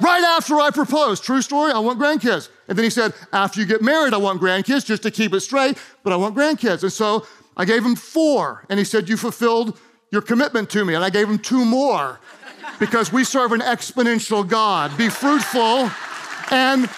Right 0.00 0.22
after 0.22 0.58
I 0.58 0.70
proposed, 0.70 1.24
true 1.24 1.42
story, 1.42 1.72
I 1.72 1.80
want 1.80 1.98
grandkids. 1.98 2.48
And 2.68 2.78
then 2.78 2.84
he 2.84 2.90
said, 2.90 3.12
After 3.32 3.60
you 3.60 3.66
get 3.66 3.82
married, 3.82 4.14
I 4.14 4.18
want 4.18 4.40
grandkids, 4.40 4.86
just 4.86 5.02
to 5.02 5.10
keep 5.10 5.34
it 5.34 5.40
straight, 5.40 5.76
but 6.04 6.12
I 6.12 6.16
want 6.16 6.36
grandkids. 6.36 6.82
And 6.82 6.92
so 6.92 7.26
I 7.60 7.66
gave 7.66 7.84
him 7.84 7.94
four, 7.94 8.64
and 8.70 8.78
he 8.78 8.86
said, 8.86 9.06
You 9.06 9.18
fulfilled 9.18 9.78
your 10.10 10.22
commitment 10.22 10.70
to 10.70 10.82
me. 10.82 10.94
And 10.94 11.04
I 11.04 11.10
gave 11.10 11.28
him 11.28 11.38
two 11.38 11.62
more 11.62 12.18
because 12.78 13.12
we 13.12 13.22
serve 13.22 13.52
an 13.52 13.60
exponential 13.60 14.48
God. 14.48 14.96
Be 14.96 15.10
fruitful 15.10 15.90
and 16.50 16.88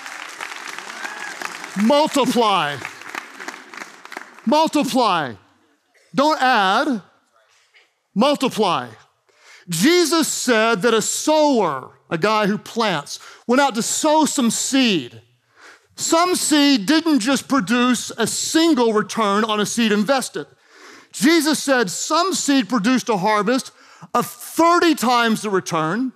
multiply. 1.84 2.76
Multiply. 4.46 5.34
Don't 6.14 6.40
add, 6.40 7.02
multiply. 8.14 8.88
Jesus 9.68 10.28
said 10.28 10.82
that 10.82 10.94
a 10.94 11.02
sower, 11.02 11.90
a 12.08 12.18
guy 12.18 12.46
who 12.46 12.56
plants, 12.56 13.18
went 13.48 13.60
out 13.60 13.74
to 13.74 13.82
sow 13.82 14.26
some 14.26 14.52
seed. 14.52 15.22
Some 15.96 16.34
seed 16.34 16.86
didn't 16.86 17.20
just 17.20 17.48
produce 17.48 18.10
a 18.16 18.26
single 18.26 18.92
return 18.92 19.44
on 19.44 19.60
a 19.60 19.66
seed 19.66 19.92
invested. 19.92 20.46
Jesus 21.12 21.62
said 21.62 21.90
some 21.90 22.32
seed 22.32 22.68
produced 22.68 23.08
a 23.08 23.18
harvest 23.18 23.72
of 24.14 24.26
30 24.26 24.94
times 24.94 25.42
the 25.42 25.50
return, 25.50 26.12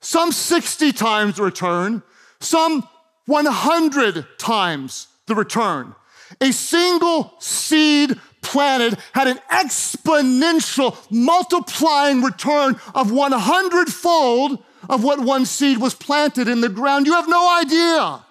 some 0.00 0.32
60 0.32 0.92
times 0.92 1.36
the 1.36 1.42
return, 1.42 2.02
some 2.40 2.88
100 3.26 4.26
times 4.38 5.08
the 5.26 5.34
return. 5.34 5.94
A 6.40 6.52
single 6.52 7.34
seed 7.38 8.18
planted 8.42 8.98
had 9.12 9.28
an 9.28 9.38
exponential 9.50 10.96
multiplying 11.10 12.22
return 12.22 12.76
of 12.94 13.10
100 13.12 13.88
fold 13.88 14.62
of 14.88 15.02
what 15.02 15.20
one 15.20 15.46
seed 15.46 15.78
was 15.78 15.94
planted 15.94 16.48
in 16.48 16.60
the 16.60 16.68
ground. 16.68 17.06
You 17.06 17.14
have 17.14 17.28
no 17.28 17.58
idea 17.60 18.24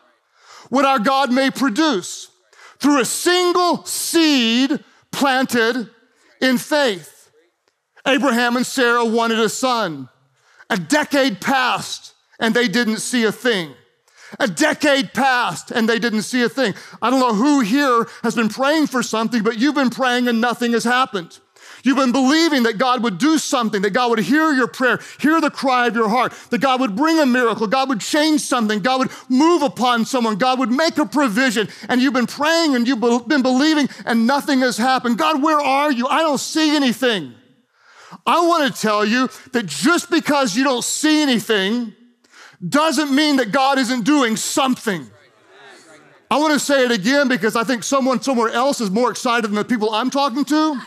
what 0.69 0.85
our 0.85 0.99
God 0.99 1.31
may 1.31 1.51
produce 1.51 2.29
through 2.79 2.99
a 2.99 3.05
single 3.05 3.85
seed 3.85 4.83
planted 5.11 5.89
in 6.41 6.57
faith. 6.57 7.31
Abraham 8.07 8.55
and 8.55 8.65
Sarah 8.65 9.05
wanted 9.05 9.39
a 9.39 9.49
son. 9.49 10.09
A 10.69 10.77
decade 10.77 11.41
passed 11.41 12.13
and 12.39 12.53
they 12.53 12.67
didn't 12.67 12.97
see 12.97 13.23
a 13.23 13.31
thing. 13.31 13.73
A 14.39 14.47
decade 14.47 15.13
passed 15.13 15.71
and 15.71 15.87
they 15.87 15.99
didn't 15.99 16.23
see 16.23 16.43
a 16.43 16.49
thing. 16.49 16.73
I 17.01 17.09
don't 17.09 17.19
know 17.19 17.33
who 17.33 17.61
here 17.61 18.07
has 18.23 18.35
been 18.35 18.49
praying 18.49 18.87
for 18.87 19.01
something, 19.01 19.43
but 19.43 19.57
you've 19.57 19.75
been 19.75 19.89
praying 19.89 20.27
and 20.27 20.41
nothing 20.41 20.73
has 20.73 20.83
happened. 20.83 21.39
You've 21.85 21.97
been 21.97 22.11
believing 22.11 22.63
that 22.63 22.79
God 22.79 23.03
would 23.03 23.19
do 23.19 23.37
something, 23.37 23.83
that 23.83 23.91
God 23.91 24.09
would 24.09 24.17
hear 24.17 24.51
your 24.51 24.65
prayer, 24.65 24.99
hear 25.19 25.39
the 25.39 25.51
cry 25.51 25.85
of 25.85 25.95
your 25.95 26.09
heart, 26.09 26.33
that 26.49 26.57
God 26.57 26.81
would 26.81 26.95
bring 26.95 27.19
a 27.19 27.27
miracle, 27.27 27.67
God 27.67 27.89
would 27.89 28.01
change 28.01 28.41
something, 28.41 28.79
God 28.79 29.01
would 29.01 29.11
move 29.29 29.61
upon 29.61 30.03
someone, 30.03 30.35
God 30.37 30.57
would 30.57 30.71
make 30.71 30.97
a 30.97 31.05
provision. 31.05 31.67
And 31.87 32.01
you've 32.01 32.15
been 32.15 32.25
praying 32.25 32.75
and 32.75 32.87
you've 32.87 32.99
been 33.27 33.43
believing 33.43 33.87
and 34.03 34.25
nothing 34.25 34.61
has 34.61 34.77
happened. 34.77 35.19
God, 35.19 35.43
where 35.43 35.59
are 35.59 35.91
you? 35.91 36.07
I 36.07 36.23
don't 36.23 36.39
see 36.39 36.75
anything. 36.75 37.35
I 38.25 38.43
want 38.47 38.73
to 38.73 38.81
tell 38.81 39.05
you 39.05 39.29
that 39.53 39.67
just 39.67 40.09
because 40.09 40.55
you 40.55 40.63
don't 40.63 40.83
see 40.83 41.21
anything 41.21 41.93
doesn't 42.67 43.13
mean 43.13 43.35
that 43.35 43.51
God 43.51 43.77
isn't 43.77 44.05
doing 44.05 44.37
something. 44.37 45.07
I 46.31 46.39
want 46.39 46.53
to 46.53 46.59
say 46.59 46.83
it 46.83 46.91
again 46.91 47.27
because 47.27 47.55
I 47.55 47.63
think 47.63 47.83
someone 47.83 48.23
somewhere 48.23 48.49
else 48.49 48.81
is 48.81 48.89
more 48.89 49.11
excited 49.11 49.43
than 49.43 49.53
the 49.53 49.63
people 49.63 49.91
I'm 49.93 50.09
talking 50.09 50.43
to. 50.45 50.81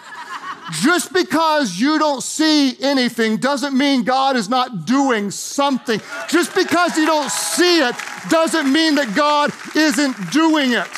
Just 0.70 1.12
because 1.12 1.80
you 1.80 1.98
don't 1.98 2.22
see 2.22 2.76
anything 2.82 3.38
doesn't 3.38 3.76
mean 3.76 4.04
God 4.04 4.36
is 4.36 4.48
not 4.48 4.84
doing 4.84 5.30
something. 5.30 6.00
Just 6.28 6.54
because 6.54 6.96
you 6.96 7.06
don't 7.06 7.30
see 7.30 7.80
it 7.80 7.94
doesn't 8.28 8.70
mean 8.70 8.96
that 8.96 9.14
God 9.14 9.50
isn't 9.74 10.30
doing 10.30 10.72
it. 10.72 10.88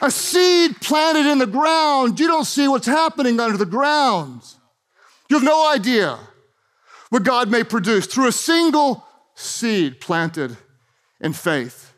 A 0.00 0.10
seed 0.12 0.80
planted 0.80 1.26
in 1.26 1.38
the 1.38 1.46
ground, 1.46 2.20
you 2.20 2.28
don't 2.28 2.44
see 2.44 2.68
what's 2.68 2.86
happening 2.86 3.40
under 3.40 3.56
the 3.56 3.66
ground. 3.66 4.42
You 5.28 5.36
have 5.36 5.44
no 5.44 5.68
idea 5.72 6.18
what 7.10 7.24
God 7.24 7.50
may 7.50 7.64
produce 7.64 8.06
through 8.06 8.28
a 8.28 8.32
single 8.32 9.04
seed 9.34 10.00
planted 10.00 10.56
in 11.20 11.32
faith. 11.32 11.92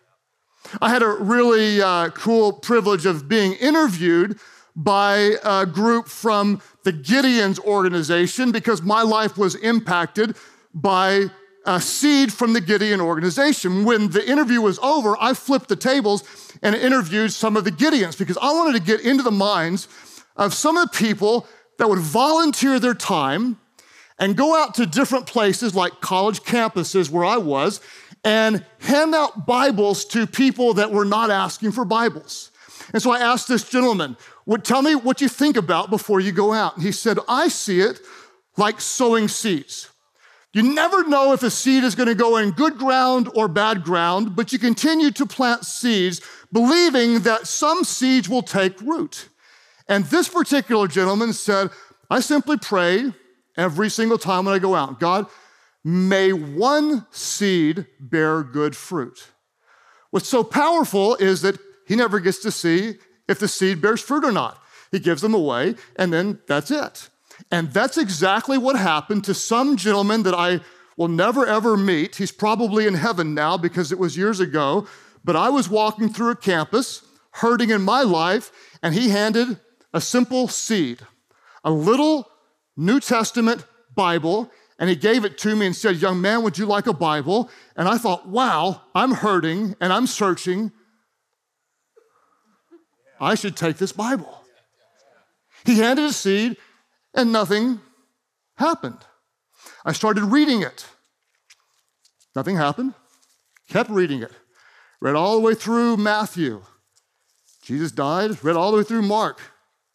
I 0.80 0.88
had 0.88 1.02
a 1.02 1.08
really 1.08 1.82
uh, 1.82 2.10
cool 2.10 2.52
privilege 2.52 3.04
of 3.04 3.28
being 3.28 3.52
interviewed 3.54 4.38
by 4.76 5.36
a 5.44 5.66
group 5.66 6.08
from 6.08 6.60
the 6.84 6.92
Gideon's 6.92 7.58
organization 7.58 8.52
because 8.52 8.82
my 8.82 9.02
life 9.02 9.36
was 9.36 9.54
impacted 9.56 10.36
by 10.72 11.26
a 11.66 11.80
seed 11.80 12.32
from 12.32 12.52
the 12.52 12.60
Gideon 12.60 13.00
organization. 13.00 13.84
When 13.84 14.08
the 14.10 14.26
interview 14.26 14.60
was 14.60 14.78
over, 14.78 15.16
I 15.20 15.34
flipped 15.34 15.68
the 15.68 15.76
tables 15.76 16.24
and 16.62 16.74
interviewed 16.74 17.32
some 17.32 17.56
of 17.56 17.64
the 17.64 17.72
Gideons 17.72 18.18
because 18.18 18.38
I 18.38 18.52
wanted 18.52 18.78
to 18.78 18.84
get 18.84 19.00
into 19.00 19.22
the 19.22 19.30
minds 19.30 19.88
of 20.36 20.54
some 20.54 20.76
of 20.76 20.90
the 20.90 20.98
people 20.98 21.46
that 21.78 21.88
would 21.88 21.98
volunteer 21.98 22.78
their 22.80 22.94
time 22.94 23.58
and 24.18 24.36
go 24.36 24.54
out 24.54 24.74
to 24.74 24.86
different 24.86 25.26
places 25.26 25.74
like 25.74 26.00
college 26.00 26.40
campuses 26.40 27.10
where 27.10 27.24
I 27.24 27.38
was 27.38 27.80
and 28.24 28.64
hand 28.80 29.14
out 29.14 29.46
Bibles 29.46 30.04
to 30.06 30.26
people 30.26 30.74
that 30.74 30.90
were 30.90 31.06
not 31.06 31.30
asking 31.30 31.72
for 31.72 31.84
Bibles. 31.84 32.50
And 32.92 33.02
so 33.02 33.10
I 33.10 33.20
asked 33.20 33.48
this 33.48 33.68
gentleman, 33.68 34.16
would 34.46 34.64
tell 34.64 34.82
me 34.82 34.94
what 34.94 35.20
you 35.20 35.28
think 35.28 35.56
about 35.56 35.90
before 35.90 36.20
you 36.20 36.32
go 36.32 36.52
out. 36.52 36.76
And 36.76 36.84
he 36.84 36.92
said, 36.92 37.18
I 37.28 37.48
see 37.48 37.80
it 37.80 38.00
like 38.56 38.80
sowing 38.80 39.28
seeds. 39.28 39.90
You 40.52 40.62
never 40.62 41.04
know 41.04 41.32
if 41.32 41.44
a 41.44 41.50
seed 41.50 41.84
is 41.84 41.94
going 41.94 42.08
to 42.08 42.14
go 42.14 42.36
in 42.36 42.50
good 42.50 42.76
ground 42.76 43.30
or 43.36 43.46
bad 43.46 43.84
ground, 43.84 44.34
but 44.34 44.52
you 44.52 44.58
continue 44.58 45.12
to 45.12 45.24
plant 45.24 45.64
seeds, 45.64 46.20
believing 46.52 47.20
that 47.20 47.46
some 47.46 47.84
seeds 47.84 48.28
will 48.28 48.42
take 48.42 48.80
root. 48.80 49.28
And 49.88 50.04
this 50.06 50.28
particular 50.28 50.88
gentleman 50.88 51.32
said, 51.32 51.70
I 52.10 52.18
simply 52.18 52.56
pray 52.56 53.12
every 53.56 53.90
single 53.90 54.18
time 54.18 54.46
when 54.46 54.54
I 54.54 54.58
go 54.58 54.74
out 54.74 54.98
God, 54.98 55.26
may 55.84 56.32
one 56.32 57.06
seed 57.10 57.86
bear 58.00 58.42
good 58.42 58.76
fruit. 58.76 59.28
What's 60.10 60.28
so 60.28 60.42
powerful 60.42 61.14
is 61.16 61.42
that 61.42 61.58
he 61.86 61.94
never 61.94 62.18
gets 62.18 62.38
to 62.40 62.50
see 62.50 62.96
if 63.30 63.38
the 63.38 63.48
seed 63.48 63.80
bears 63.80 64.02
fruit 64.02 64.24
or 64.24 64.32
not. 64.32 64.60
He 64.90 64.98
gives 64.98 65.22
them 65.22 65.34
away, 65.34 65.76
and 65.94 66.12
then 66.12 66.40
that's 66.48 66.70
it. 66.70 67.08
And 67.50 67.72
that's 67.72 67.96
exactly 67.96 68.58
what 68.58 68.76
happened 68.76 69.24
to 69.24 69.34
some 69.34 69.76
gentleman 69.76 70.24
that 70.24 70.34
I 70.34 70.60
will 70.96 71.08
never 71.08 71.46
ever 71.46 71.76
meet. 71.76 72.16
He's 72.16 72.32
probably 72.32 72.86
in 72.86 72.94
heaven 72.94 73.32
now 73.32 73.56
because 73.56 73.92
it 73.92 73.98
was 73.98 74.16
years 74.16 74.40
ago. 74.40 74.86
But 75.24 75.36
I 75.36 75.48
was 75.48 75.68
walking 75.68 76.12
through 76.12 76.30
a 76.30 76.36
campus, 76.36 77.02
hurting 77.30 77.70
in 77.70 77.82
my 77.82 78.02
life, 78.02 78.50
and 78.82 78.94
he 78.94 79.10
handed 79.10 79.60
a 79.94 80.00
simple 80.00 80.48
seed, 80.48 81.00
a 81.62 81.70
little 81.70 82.28
New 82.76 83.00
Testament 83.00 83.64
Bible, 83.94 84.50
and 84.78 84.90
he 84.90 84.96
gave 84.96 85.24
it 85.24 85.38
to 85.38 85.54
me 85.54 85.66
and 85.66 85.76
said, 85.76 85.96
Young 85.96 86.20
man, 86.20 86.42
would 86.42 86.58
you 86.58 86.66
like 86.66 86.86
a 86.86 86.92
Bible? 86.92 87.50
And 87.76 87.86
I 87.86 87.98
thought, 87.98 88.28
wow, 88.28 88.82
I'm 88.94 89.12
hurting 89.12 89.76
and 89.80 89.92
I'm 89.92 90.06
searching 90.06 90.72
I 93.20 93.34
should 93.34 93.56
take 93.56 93.76
this 93.76 93.92
Bible. 93.92 94.42
He 95.64 95.78
handed 95.78 96.06
a 96.06 96.12
seed 96.12 96.56
and 97.14 97.32
nothing 97.32 97.80
happened. 98.56 98.98
I 99.84 99.92
started 99.92 100.24
reading 100.24 100.62
it. 100.62 100.86
Nothing 102.34 102.56
happened. 102.56 102.94
Kept 103.68 103.90
reading 103.90 104.22
it. 104.22 104.32
Read 105.00 105.14
all 105.14 105.34
the 105.36 105.40
way 105.40 105.54
through 105.54 105.96
Matthew. 105.96 106.62
Jesus 107.62 107.92
died, 107.92 108.42
read 108.42 108.56
all 108.56 108.70
the 108.70 108.78
way 108.78 108.84
through 108.84 109.02
Mark. 109.02 109.40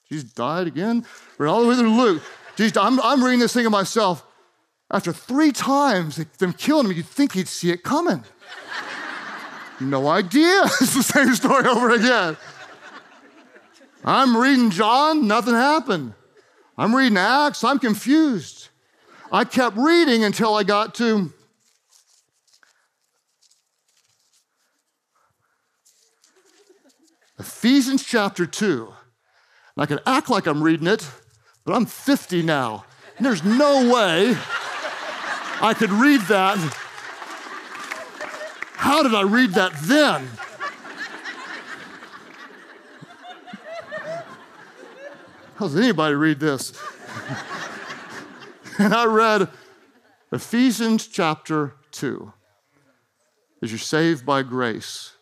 Jesus 0.10 0.32
died 0.32 0.68
again, 0.68 1.06
read 1.38 1.50
all 1.50 1.64
the 1.64 1.68
way 1.68 1.76
through 1.76 1.96
Luke. 1.96 2.24
Jesus, 2.56 2.78
I'm, 2.78 3.00
I'm 3.02 3.24
reading 3.24 3.40
this 3.40 3.54
thing 3.54 3.66
of 3.66 3.72
myself. 3.72 4.26
After 4.92 5.12
three 5.12 5.52
times 5.52 6.18
them 6.38 6.54
killing 6.54 6.86
him, 6.86 6.92
you'd 6.96 7.06
think 7.06 7.34
he'd 7.34 7.48
see 7.48 7.72
it 7.72 7.84
coming. 7.84 8.24
no 9.82 10.08
idea. 10.08 10.62
it's 10.82 10.94
the 10.94 11.04
same 11.04 11.34
story 11.34 11.66
over 11.68 11.90
again. 11.90 12.38
I'm 14.08 14.38
reading 14.38 14.70
John, 14.70 15.28
nothing 15.28 15.56
happened. 15.56 16.14
I'm 16.78 16.96
reading 16.96 17.18
Acts, 17.18 17.64
I'm 17.64 17.80
confused. 17.80 18.70
I 19.32 19.46
kept 19.46 19.76
reading 19.76 20.24
until 20.24 20.54
I 20.54 20.64
got 20.64 20.94
to 20.96 21.34
Ephesians 27.40 28.04
chapter 28.04 28.46
2. 28.46 28.84
And 28.84 29.84
I 29.84 29.88
can 29.88 30.00
act 30.06 30.30
like 30.30 30.46
I'm 30.46 30.62
reading 30.62 30.88
it, 30.88 31.10
but 31.66 31.74
I'm 31.74 31.88
50 31.88 32.44
now. 32.44 32.86
And 33.18 33.26
there's 33.26 33.44
no 33.44 33.92
way 33.92 34.38
I 35.62 35.74
could 35.76 35.92
read 35.92 36.22
that. 36.22 36.60
How 38.76 39.02
did 39.02 39.16
I 39.16 39.24
read 39.24 39.54
that 39.56 39.74
then? 39.82 40.30
How 45.56 45.68
does 45.68 45.78
anybody 45.78 46.16
read 46.16 46.42
this? 46.42 46.74
and 48.78 48.94
I 48.94 49.06
read 49.06 49.48
Ephesians 50.34 51.08
chapter 51.08 51.76
2. 51.92 52.34
As 53.62 53.72
you're 53.72 53.80
saved 53.80 54.26
by 54.26 54.44
grace 54.44 55.14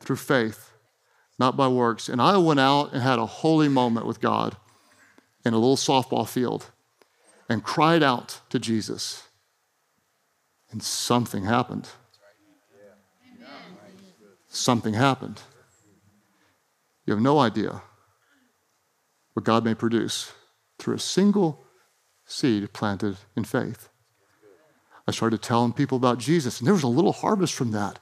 through 0.00 0.16
faith, 0.16 0.72
not 1.38 1.56
by 1.56 1.68
works. 1.68 2.10
And 2.10 2.20
I 2.20 2.36
went 2.36 2.60
out 2.60 2.92
and 2.92 3.02
had 3.02 3.18
a 3.18 3.24
holy 3.24 3.68
moment 3.68 4.04
with 4.04 4.20
God 4.20 4.58
in 5.42 5.54
a 5.54 5.58
little 5.58 5.76
softball 5.76 6.28
field 6.28 6.70
and 7.48 7.64
cried 7.64 8.02
out 8.02 8.40
to 8.50 8.58
Jesus. 8.58 9.26
And 10.70 10.82
something 10.82 11.44
happened. 11.44 11.88
Something 14.48 14.94
happened. 14.94 15.40
You 17.06 17.14
have 17.14 17.22
no 17.22 17.38
idea 17.38 17.80
what 19.36 19.44
God 19.44 19.66
may 19.66 19.74
produce 19.74 20.32
through 20.78 20.94
a 20.94 20.98
single 20.98 21.62
seed 22.24 22.72
planted 22.72 23.18
in 23.36 23.44
faith. 23.44 23.90
I 25.06 25.10
started 25.10 25.42
telling 25.42 25.74
people 25.74 25.98
about 25.98 26.16
Jesus, 26.16 26.58
and 26.58 26.66
there 26.66 26.72
was 26.72 26.82
a 26.82 26.88
little 26.88 27.12
harvest 27.12 27.52
from 27.52 27.70
that. 27.72 27.98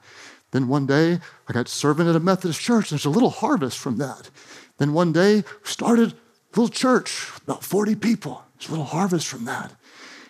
Then 0.51 0.69
one 0.69 0.85
day, 0.85 1.19
I 1.49 1.51
got 1.51 1.67
serving 1.67 2.07
at 2.07 2.15
a 2.15 2.21
Methodist 2.21 2.61
church, 2.61 2.89
and 2.89 2.97
there's 2.97 3.05
a 3.05 3.09
little 3.09 3.29
harvest 3.29 3.77
from 3.77 3.97
that. 3.97 4.29
Then 4.77 4.93
one 4.93 5.11
day, 5.11 5.43
started 5.63 6.13
a 6.13 6.15
little 6.57 6.69
church, 6.69 7.29
about 7.43 7.65
40 7.65 7.95
people. 7.95 8.41
There's 8.57 8.69
a 8.69 8.71
little 8.71 8.85
harvest 8.85 9.27
from 9.27 9.43
that. 9.43 9.73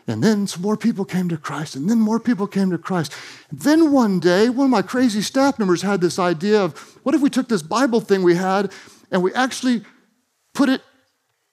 And 0.08 0.24
then 0.24 0.48
some 0.48 0.64
more 0.64 0.76
people 0.76 1.06
came 1.06 1.30
to 1.30 1.38
Christ, 1.38 1.76
and 1.76 1.88
then 1.88 2.00
more 2.00 2.20
people 2.20 2.48
came 2.48 2.72
to 2.72 2.80
Christ. 2.80 3.14
And 3.52 3.60
then 3.60 3.92
one 3.92 4.20
day, 4.20 4.50
one 4.50 4.66
of 4.66 4.72
my 4.72 4.82
crazy 4.82 5.22
staff 5.22 5.60
members 5.60 5.84
had 5.84 6.02
this 6.02 6.18
idea 6.18 6.64
of 6.64 6.76
what 7.04 7.14
if 7.14 7.22
we 7.22 7.30
took 7.30 7.48
this 7.48 7.62
Bible 7.62 8.02
thing 8.02 8.24
we 8.24 8.34
had 8.34 8.72
and 9.12 9.22
we 9.22 9.32
actually 9.36 9.84
put 10.56 10.68
it 10.68 10.82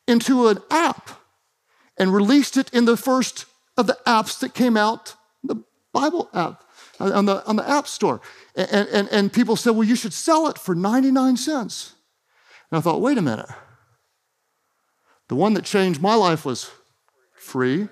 into 0.06 0.48
an 0.48 0.58
app 0.70 1.10
and 1.96 2.12
released 2.12 2.56
it 2.56 2.72
in 2.72 2.84
the 2.84 2.96
first 2.96 3.46
of 3.76 3.86
the 3.86 3.98
apps 4.06 4.38
that 4.40 4.54
came 4.54 4.76
out, 4.76 5.14
the 5.42 5.62
Bible 5.92 6.28
app, 6.34 6.64
uh, 7.00 7.12
on 7.12 7.26
the, 7.26 7.44
on 7.46 7.56
the 7.56 7.68
App 7.68 7.86
Store. 7.86 8.20
And, 8.54 8.88
and, 8.88 9.08
and 9.08 9.32
people 9.32 9.56
said, 9.56 9.70
well, 9.70 9.86
you 9.86 9.96
should 9.96 10.12
sell 10.12 10.48
it 10.48 10.58
for 10.58 10.74
99 10.74 11.36
cents. 11.36 11.94
And 12.70 12.78
I 12.78 12.80
thought, 12.80 13.00
wait 13.00 13.18
a 13.18 13.22
minute. 13.22 13.48
The 15.28 15.36
one 15.36 15.54
that 15.54 15.64
changed 15.64 16.02
my 16.02 16.14
life 16.14 16.44
was 16.44 16.70
free. 17.34 17.88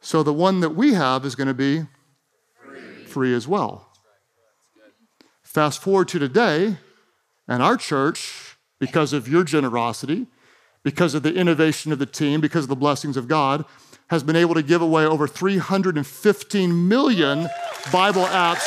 So 0.00 0.22
the 0.22 0.32
one 0.32 0.60
that 0.60 0.70
we 0.70 0.94
have 0.94 1.24
is 1.24 1.34
going 1.34 1.48
to 1.48 1.54
be 1.54 1.86
free, 2.62 3.04
free 3.06 3.34
as 3.34 3.48
well. 3.48 3.90
Fast 5.42 5.82
forward 5.82 6.08
to 6.08 6.18
today, 6.18 6.76
and 7.48 7.62
our 7.62 7.76
church, 7.76 8.56
because 8.78 9.12
of 9.12 9.26
your 9.26 9.44
generosity, 9.44 10.26
because 10.88 11.12
of 11.14 11.22
the 11.22 11.34
innovation 11.34 11.92
of 11.92 11.98
the 11.98 12.06
team, 12.06 12.40
because 12.40 12.64
of 12.64 12.70
the 12.70 12.74
blessings 12.74 13.18
of 13.18 13.28
God, 13.28 13.66
has 14.06 14.22
been 14.22 14.36
able 14.36 14.54
to 14.54 14.62
give 14.62 14.80
away 14.80 15.04
over 15.04 15.28
315 15.28 16.88
million 16.88 17.46
Bible 17.92 18.24
apps. 18.24 18.66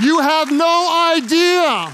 You 0.00 0.20
have 0.20 0.52
no 0.52 1.12
idea 1.16 1.90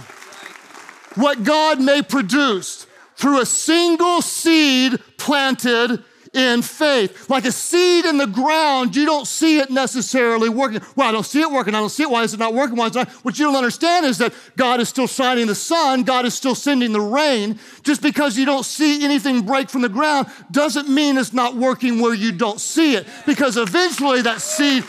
what 1.15 1.45
God 1.45 1.81
may 1.81 2.03
produce 2.03 2.87
through 3.17 3.41
a 3.41 3.47
single 3.47 4.21
seed 4.21 5.01
planted 5.17 6.05
in 6.35 6.63
faith. 6.63 7.31
Like 7.31 7.45
a 7.45 7.53
seed 7.53 8.05
in 8.05 8.19
the 8.19 8.27
ground, 8.27 8.97
you 8.97 9.07
don't 9.07 9.27
see 9.27 9.59
it 9.59 9.71
necessarily 9.71 10.49
working. 10.49 10.83
Well, 10.97 11.09
I 11.09 11.13
don't 11.13 11.25
see 11.25 11.41
it 11.41 11.51
working. 11.51 11.75
I 11.75 11.81
don't 11.81 11.91
see 11.91 12.03
it. 12.03 12.11
Why 12.11 12.25
is 12.25 12.35
it 12.35 12.41
not 12.41 12.53
working? 12.55 12.77
Why 12.77 12.87
is 12.87 12.97
it 12.97 12.99
not? 12.99 13.11
What 13.25 13.39
you 13.39 13.47
don't 13.47 13.57
understand 13.57 14.05
is 14.07 14.19
that 14.19 14.35
God 14.57 14.81
is 14.81 14.89
still 14.89 15.07
shining 15.07 15.47
the 15.47 15.55
sun. 15.55 16.03
God 16.03 16.27
is 16.27 16.35
still 16.35 16.55
sending 16.55 16.93
the 16.93 17.01
rain. 17.01 17.59
Just 17.83 18.03
because 18.03 18.37
you 18.37 18.45
don't 18.45 18.65
see 18.65 19.05
anything 19.05 19.43
break 19.43 19.71
from 19.71 19.83
the 19.83 19.89
ground 19.89 20.27
doesn't 20.51 20.89
mean 20.89 21.17
it's 21.17 21.33
not 21.33 21.55
working 21.55 22.01
where 22.01 22.15
you 22.15 22.33
don't 22.33 22.61
see 22.61 22.97
it. 22.97 23.07
Because 23.27 23.57
eventually 23.57 24.23
that 24.23 24.41
seed 24.41 24.85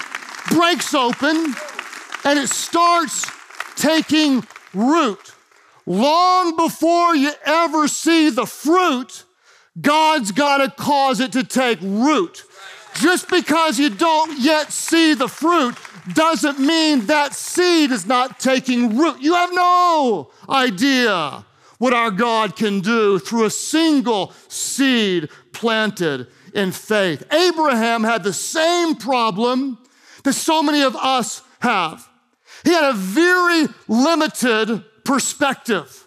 breaks 0.49 0.93
open 0.93 1.53
and 2.23 2.39
it 2.39 2.49
starts 2.49 3.29
taking 3.75 4.43
root. 4.73 5.33
Long 5.85 6.55
before 6.55 7.15
you 7.15 7.31
ever 7.45 7.87
see 7.87 8.31
the 8.31 8.47
fruit, 8.47 9.24
God's 9.79 10.31
got 10.31 10.57
to 10.57 10.69
cause 10.69 11.19
it 11.19 11.31
to 11.33 11.43
take 11.43 11.79
root. 11.81 12.43
Just 12.95 13.29
because 13.29 13.77
you 13.77 13.89
don't 13.89 14.39
yet 14.39 14.71
see 14.71 15.13
the 15.13 15.27
fruit 15.27 15.75
doesn't 16.13 16.59
mean 16.59 17.07
that 17.07 17.33
seed 17.33 17.91
is 17.91 18.05
not 18.05 18.39
taking 18.39 18.97
root. 18.97 19.19
You 19.19 19.33
have 19.33 19.49
no 19.51 20.31
idea 20.47 21.45
what 21.77 21.93
our 21.93 22.11
God 22.11 22.55
can 22.55 22.79
do 22.79 23.19
through 23.19 23.45
a 23.45 23.49
single 23.49 24.31
seed 24.47 25.29
planted 25.51 26.27
in 26.53 26.71
faith. 26.71 27.23
Abraham 27.33 28.03
had 28.03 28.23
the 28.23 28.33
same 28.33 28.95
problem 28.95 29.77
that 30.23 30.33
so 30.33 30.63
many 30.63 30.81
of 30.81 30.95
us 30.95 31.41
have. 31.59 32.07
He 32.63 32.71
had 32.71 32.89
a 32.89 32.93
very 32.93 33.67
limited 33.87 34.83
perspective. 35.03 36.04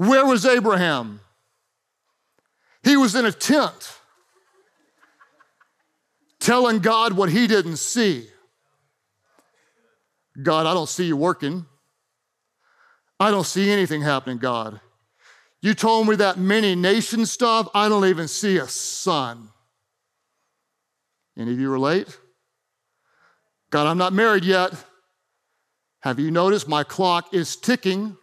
Where 0.00 0.24
was 0.24 0.46
Abraham? 0.46 1.20
He 2.82 2.96
was 2.96 3.14
in 3.14 3.26
a 3.26 3.32
tent 3.32 3.98
telling 6.38 6.78
God 6.78 7.12
what 7.12 7.28
he 7.28 7.46
didn't 7.46 7.76
see. 7.76 8.26
God, 10.42 10.64
I 10.64 10.72
don't 10.72 10.88
see 10.88 11.04
you 11.04 11.18
working. 11.18 11.66
I 13.18 13.30
don't 13.30 13.44
see 13.44 13.70
anything 13.70 14.00
happening, 14.00 14.38
God. 14.38 14.80
You 15.60 15.74
told 15.74 16.08
me 16.08 16.16
that 16.16 16.38
many 16.38 16.74
nation 16.74 17.26
stuff, 17.26 17.68
I 17.74 17.90
don't 17.90 18.06
even 18.06 18.26
see 18.26 18.56
a 18.56 18.68
son. 18.68 19.50
Any 21.38 21.52
of 21.52 21.60
you 21.60 21.68
relate? 21.68 22.18
God, 23.68 23.86
I'm 23.86 23.98
not 23.98 24.14
married 24.14 24.46
yet. 24.46 24.72
Have 26.00 26.18
you 26.18 26.30
noticed 26.30 26.68
my 26.68 26.84
clock 26.84 27.34
is 27.34 27.54
ticking? 27.54 28.16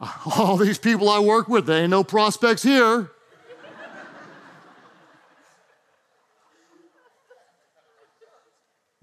all 0.36 0.56
these 0.56 0.78
people 0.78 1.08
I 1.08 1.18
work 1.18 1.48
with, 1.48 1.66
they 1.66 1.82
ain't 1.82 1.90
no 1.90 2.04
prospects 2.04 2.62
here. 2.62 3.10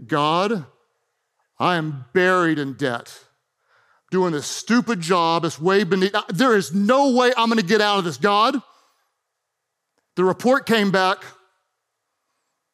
God, 0.06 0.66
I 1.60 1.76
am 1.76 2.06
buried 2.12 2.58
in 2.58 2.74
debt, 2.74 3.24
doing 4.10 4.34
this 4.34 4.48
stupid 4.48 5.00
job. 5.00 5.46
It's 5.46 5.62
way 5.62 5.84
beneath. 5.84 6.16
There 6.30 6.56
is 6.56 6.74
no 6.74 7.16
way 7.16 7.32
I'm 7.38 7.50
going 7.50 7.62
to 7.62 7.66
get 7.66 7.82
out 7.82 8.00
of 8.00 8.06
this. 8.06 8.18
God, 8.18 8.56
the 10.16 10.24
report 10.24 10.66
came 10.66 10.92
back. 10.92 11.24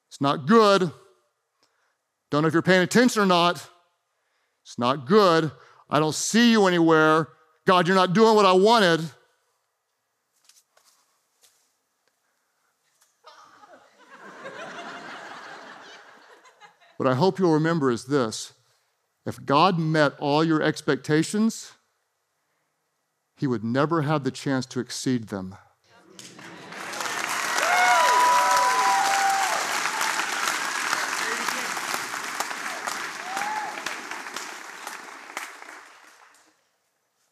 It's 0.09 0.21
not 0.21 0.47
good. 0.47 0.89
Don't 2.31 2.41
know 2.41 2.47
if 2.47 2.53
you're 2.53 2.61
paying 2.61 2.81
attention 2.81 3.21
or 3.21 3.25
not. 3.25 3.69
It's 4.63 4.79
not 4.79 5.05
good. 5.05 5.51
I 5.89 5.99
don't 5.99 6.15
see 6.15 6.51
you 6.51 6.65
anywhere. 6.65 7.27
God, 7.67 7.85
you're 7.85 7.97
not 7.97 8.13
doing 8.13 8.33
what 8.33 8.45
I 8.45 8.53
wanted. 8.53 9.01
what 16.95 17.09
I 17.09 17.13
hope 17.13 17.37
you'll 17.39 17.53
remember 17.53 17.91
is 17.91 18.05
this 18.05 18.53
if 19.25 19.45
God 19.45 19.77
met 19.77 20.13
all 20.17 20.45
your 20.45 20.61
expectations, 20.61 21.73
He 23.35 23.45
would 23.45 23.65
never 23.65 24.03
have 24.03 24.23
the 24.23 24.31
chance 24.31 24.65
to 24.67 24.79
exceed 24.79 25.27
them. 25.27 25.57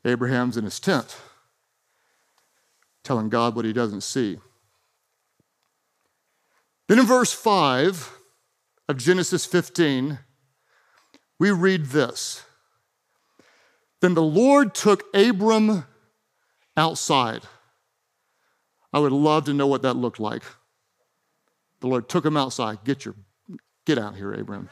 Abraham's 0.06 0.56
in 0.56 0.64
his 0.64 0.80
tent, 0.80 1.18
telling 3.04 3.30
God 3.30 3.56
what 3.56 3.66
he 3.66 3.74
doesn't 3.74 4.02
see. 4.02 4.38
Then 6.88 7.00
in 7.00 7.06
verse 7.06 7.34
5 7.34 8.18
of 8.88 8.98
Genesis 8.98 9.46
15, 9.46 10.20
we 11.40 11.52
read 11.52 11.88
this 11.88 12.44
Then 14.02 14.14
the 14.14 14.22
Lord 14.22 14.76
took 14.76 15.04
Abram 15.14 15.86
outside. 16.78 17.42
I 18.94 19.00
would 19.00 19.12
love 19.12 19.46
to 19.46 19.54
know 19.54 19.68
what 19.68 19.82
that 19.82 19.96
looked 19.96 20.20
like. 20.20 20.44
The 21.82 21.88
Lord 21.88 22.08
took 22.08 22.26
him 22.26 22.38
outside. 22.38 22.84
Get 22.84 23.04
your 23.06 23.16
get 23.86 23.98
out 23.98 24.16
here, 24.16 24.32
Abram. 24.34 24.70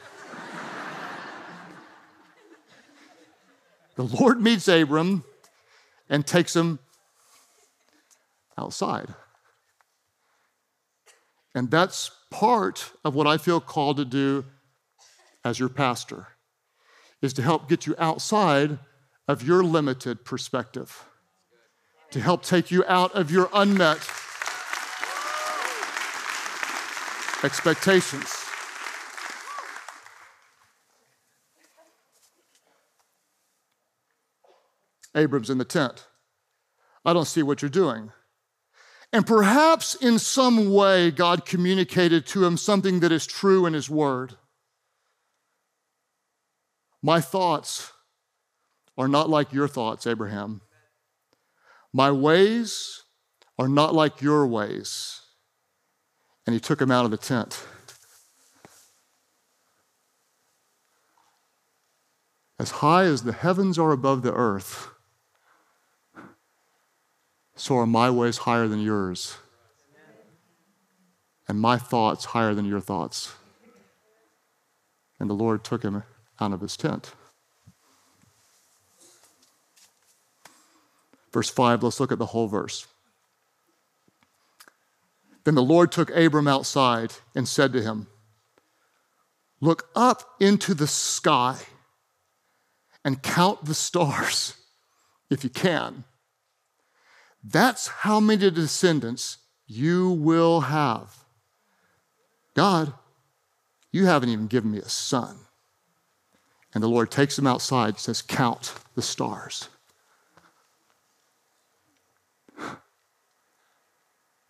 The 3.95 4.03
Lord 4.03 4.41
meets 4.41 4.67
Abram 4.67 5.23
and 6.10 6.25
takes 6.25 6.56
him 6.56 6.79
outside. 8.58 9.13
And 11.56 11.69
that's 11.69 12.12
part 12.32 12.91
of 13.06 13.13
what 13.13 13.27
I 13.27 13.38
feel 13.38 13.60
called 13.60 13.97
to 13.97 14.06
do 14.06 14.45
as 15.45 15.60
your 15.60 15.69
pastor 15.69 16.27
is 17.21 17.34
to 17.34 17.41
help 17.41 17.69
get 17.69 17.86
you 17.86 17.95
outside 17.97 18.79
of 19.27 19.43
your 19.43 19.63
limited 19.63 20.25
perspective, 20.25 21.06
to 22.12 22.19
help 22.19 22.43
take 22.43 22.71
you 22.71 22.84
out 22.88 23.13
of 23.13 23.32
your 23.32 23.49
unmet 23.53 23.97
expectations. 27.43 28.42
Abram's 35.15 35.49
in 35.49 35.58
the 35.58 35.65
tent. 35.65 36.08
I 37.06 37.13
don't 37.13 37.26
see 37.26 37.43
what 37.43 37.62
you're 37.62 37.69
doing. 37.69 38.12
And 39.12 39.28
perhaps 39.28 39.93
in 39.93 40.17
some 40.17 40.73
way, 40.73 41.12
God 41.12 41.45
communicated 41.45 42.26
to 42.28 42.43
him 42.43 42.58
something 42.58 42.99
that 43.02 43.12
is 43.12 43.28
true 43.28 43.65
in 43.65 43.73
his 43.73 43.89
word. 43.89 44.38
My 47.02 47.21
thoughts 47.21 47.91
are 48.97 49.08
not 49.08 49.30
like 49.30 49.54
your 49.54 49.67
thoughts, 49.67 50.08
Abraham. 50.08 50.62
My 51.91 52.10
ways 52.12 53.04
are 53.60 53.67
not 53.67 53.93
like 53.93 54.21
your 54.21 54.47
ways. 54.47 55.21
And 56.47 56.54
he 56.54 56.60
took 56.60 56.82
him 56.82 56.89
out 56.89 57.06
of 57.06 57.12
the 57.12 57.17
tent. 57.17 57.65
As 62.58 62.71
high 62.71 63.04
as 63.04 63.23
the 63.23 63.34
heavens 63.34 63.78
are 63.78 63.91
above 63.91 64.23
the 64.23 64.34
earth, 64.34 64.92
so 67.55 67.77
are 67.77 67.85
my 67.85 68.09
ways 68.09 68.39
higher 68.39 68.67
than 68.67 68.81
yours, 68.81 69.37
and 71.47 71.59
my 71.59 71.77
thoughts 71.77 72.25
higher 72.25 72.53
than 72.53 72.65
your 72.65 72.79
thoughts. 72.79 73.33
And 75.19 75.29
the 75.29 75.35
Lord 75.35 75.63
took 75.63 75.83
him 75.83 76.03
out 76.39 76.53
of 76.53 76.61
his 76.61 76.75
tent. 76.75 77.13
Verse 81.31 81.49
5, 81.49 81.83
let's 81.83 81.99
look 81.99 82.11
at 82.11 82.19
the 82.19 82.27
whole 82.27 82.47
verse. 82.47 82.87
Then 85.43 85.55
the 85.55 85.63
Lord 85.63 85.91
took 85.91 86.09
Abram 86.11 86.47
outside 86.47 87.13
and 87.35 87.47
said 87.47 87.73
to 87.73 87.81
him, 87.81 88.07
Look 89.59 89.89
up 89.95 90.35
into 90.39 90.73
the 90.73 90.87
sky 90.87 91.57
and 93.05 93.21
count 93.21 93.65
the 93.65 93.73
stars 93.73 94.55
if 95.29 95.43
you 95.43 95.49
can 95.49 96.03
that's 97.43 97.88
how 97.88 98.19
many 98.19 98.49
descendants 98.49 99.38
you 99.67 100.10
will 100.10 100.62
have. 100.62 101.25
God, 102.53 102.93
you 103.91 104.06
haven't 104.06 104.29
even 104.29 104.47
given 104.47 104.71
me 104.71 104.79
a 104.79 104.89
son. 104.89 105.38
And 106.73 106.84
the 106.84 106.88
Lord 106.88 107.12
takes 107.12 107.38
him 107.38 107.45
outside, 107.45 107.89
and 107.89 107.99
says, 107.99 108.21
Count 108.21 108.73
the 108.95 109.01
stars. 109.01 109.69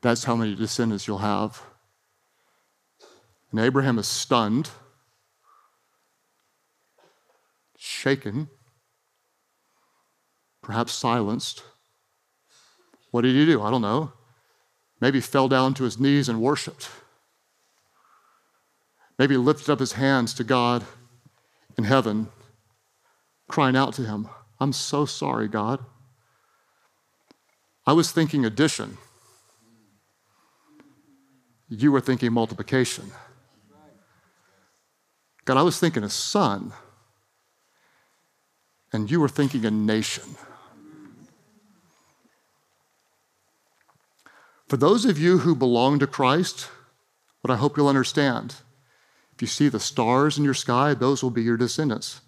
That's 0.01 0.25
how 0.25 0.35
many 0.35 0.55
descendants 0.55 1.07
you'll 1.07 1.19
have. 1.19 1.61
And 3.51 3.59
Abraham 3.59 3.97
is 3.99 4.07
stunned, 4.07 4.69
shaken, 7.77 8.49
perhaps 10.61 10.91
silenced. 10.93 11.63
What 13.13 13.21
did 13.21 13.35
he 13.35 13.45
do? 13.45 13.61
I 13.61 13.69
don't 13.69 13.83
know. 13.83 14.11
Maybe 14.99 15.21
fell 15.21 15.47
down 15.47 15.75
to 15.75 15.83
his 15.83 15.99
knees 15.99 16.27
and 16.27 16.41
worshiped. 16.41 16.89
Maybe 19.19 19.37
lifted 19.37 19.69
up 19.69 19.79
his 19.79 19.91
hands 19.91 20.33
to 20.33 20.43
God 20.43 20.83
in 21.77 21.83
heaven, 21.83 22.29
crying 23.47 23.75
out 23.75 23.93
to 23.93 24.01
him, 24.01 24.29
I'm 24.59 24.73
so 24.73 25.05
sorry, 25.05 25.47
God. 25.47 25.85
I 27.85 27.93
was 27.93 28.11
thinking 28.11 28.45
addition. 28.45 28.97
You 31.69 31.91
were 31.91 32.01
thinking 32.01 32.33
multiplication. 32.33 33.11
God, 35.45 35.57
I 35.57 35.61
was 35.61 35.79
thinking 35.79 36.03
a 36.03 36.09
son, 36.09 36.73
and 38.91 39.11
you 39.11 39.19
were 39.19 39.29
thinking 39.29 39.63
a 39.65 39.71
nation. 39.71 40.35
For 44.67 44.77
those 44.77 45.05
of 45.05 45.19
you 45.19 45.39
who 45.39 45.55
belong 45.55 45.99
to 45.99 46.07
Christ, 46.07 46.69
what 47.41 47.51
I 47.51 47.57
hope 47.57 47.77
you'll 47.77 47.87
understand, 47.87 48.55
if 49.33 49.41
you 49.41 49.47
see 49.47 49.69
the 49.69 49.79
stars 49.79 50.37
in 50.37 50.43
your 50.43 50.53
sky, 50.53 50.93
those 50.93 51.21
will 51.21 51.31
be 51.31 51.43
your 51.43 51.57
descendants. 51.57 52.21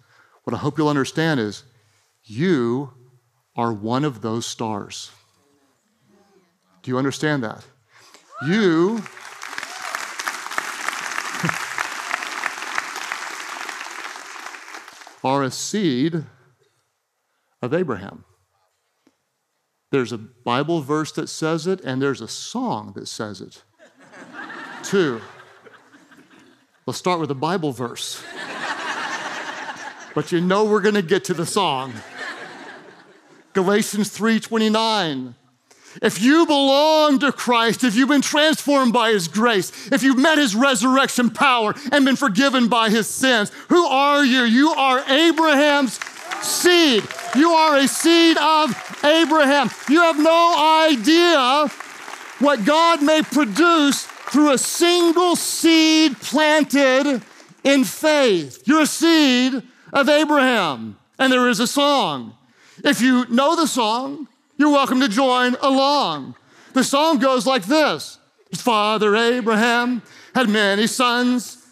What 0.44 0.54
I 0.54 0.58
hope 0.58 0.78
you'll 0.78 0.88
understand 0.88 1.40
is 1.40 1.64
you 2.24 2.92
are 3.56 3.72
one 3.72 4.04
of 4.04 4.20
those 4.20 4.46
stars. 4.46 5.10
Do 6.82 6.90
you 6.90 6.98
understand 6.98 7.42
that? 7.42 7.64
You 8.46 9.02
are 15.24 15.42
a 15.42 15.50
seed 15.50 16.24
of 17.62 17.72
Abraham. 17.72 18.24
There's 19.90 20.12
a 20.12 20.18
Bible 20.18 20.80
verse 20.80 21.12
that 21.12 21.28
says 21.28 21.66
it, 21.66 21.80
and 21.82 22.02
there's 22.02 22.20
a 22.20 22.28
song 22.28 22.92
that 22.96 23.06
says 23.06 23.40
it. 23.40 23.62
Two. 24.82 25.20
Let's 26.86 26.98
start 26.98 27.20
with 27.20 27.30
a 27.30 27.34
Bible 27.34 27.72
verse. 27.72 28.22
but 30.14 30.32
you 30.32 30.40
know 30.40 30.64
we're 30.64 30.80
going 30.80 30.94
to 30.94 31.02
get 31.02 31.24
to 31.24 31.34
the 31.34 31.46
song. 31.46 31.92
Galatians 33.52 34.16
3:29. 34.16 35.34
If 36.02 36.20
you 36.20 36.46
belong 36.46 37.18
to 37.20 37.32
Christ, 37.32 37.82
if 37.82 37.96
you've 37.96 38.08
been 38.08 38.20
transformed 38.20 38.92
by 38.92 39.12
his 39.12 39.28
grace, 39.28 39.90
if 39.90 40.02
you've 40.02 40.18
met 40.18 40.36
his 40.36 40.54
resurrection 40.54 41.30
power 41.30 41.74
and 41.90 42.04
been 42.04 42.16
forgiven 42.16 42.68
by 42.68 42.90
his 42.90 43.06
sins, 43.06 43.50
who 43.68 43.86
are 43.86 44.24
you? 44.24 44.42
You 44.42 44.70
are 44.70 45.00
Abraham's 45.08 45.98
seed. 46.42 47.02
You 47.36 47.50
are 47.50 47.76
a 47.76 47.86
seed 47.86 48.36
of 48.38 49.04
Abraham. 49.04 49.70
You 49.88 50.00
have 50.00 50.18
no 50.18 50.86
idea 50.88 51.68
what 52.38 52.64
God 52.64 53.02
may 53.02 53.22
produce 53.22 54.04
through 54.04 54.52
a 54.52 54.58
single 54.58 55.36
seed 55.36 56.18
planted 56.20 57.22
in 57.64 57.84
faith. 57.84 58.62
You're 58.66 58.82
a 58.82 58.86
seed 58.86 59.62
of 59.92 60.08
Abraham. 60.08 60.96
And 61.18 61.32
there 61.32 61.48
is 61.48 61.60
a 61.60 61.66
song. 61.66 62.34
If 62.84 63.00
you 63.00 63.26
know 63.28 63.56
the 63.56 63.66
song, 63.66 64.28
you're 64.56 64.70
welcome 64.70 65.00
to 65.00 65.08
join 65.08 65.56
along. 65.56 66.34
The 66.72 66.84
song 66.84 67.18
goes 67.18 67.46
like 67.46 67.64
this 67.64 68.18
His 68.50 68.60
father 68.60 69.16
Abraham 69.16 70.02
had 70.34 70.48
many 70.48 70.86
sons. 70.86 71.64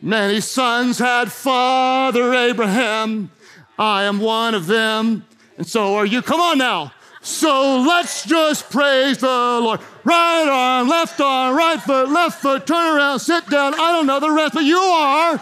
Many 0.00 0.40
sons 0.40 0.98
had 0.98 1.32
Father 1.32 2.32
Abraham. 2.32 3.30
I 3.78 4.04
am 4.04 4.18
one 4.18 4.54
of 4.54 4.66
them, 4.66 5.24
and 5.56 5.66
so 5.66 5.94
are 5.94 6.06
you. 6.06 6.20
Come 6.20 6.40
on 6.40 6.58
now. 6.58 6.92
So 7.20 7.80
let's 7.80 8.24
just 8.24 8.70
praise 8.70 9.18
the 9.18 9.26
Lord. 9.26 9.80
Right 10.04 10.48
arm, 10.48 10.88
left 10.88 11.20
arm, 11.20 11.56
right 11.56 11.80
foot, 11.80 12.08
left 12.08 12.40
foot, 12.40 12.66
turn 12.66 12.96
around, 12.96 13.18
sit 13.20 13.48
down. 13.48 13.74
I 13.74 13.92
don't 13.92 14.06
know 14.06 14.20
the 14.20 14.30
rest, 14.30 14.54
but 14.54 14.64
you 14.64 14.78
are. 14.78 15.32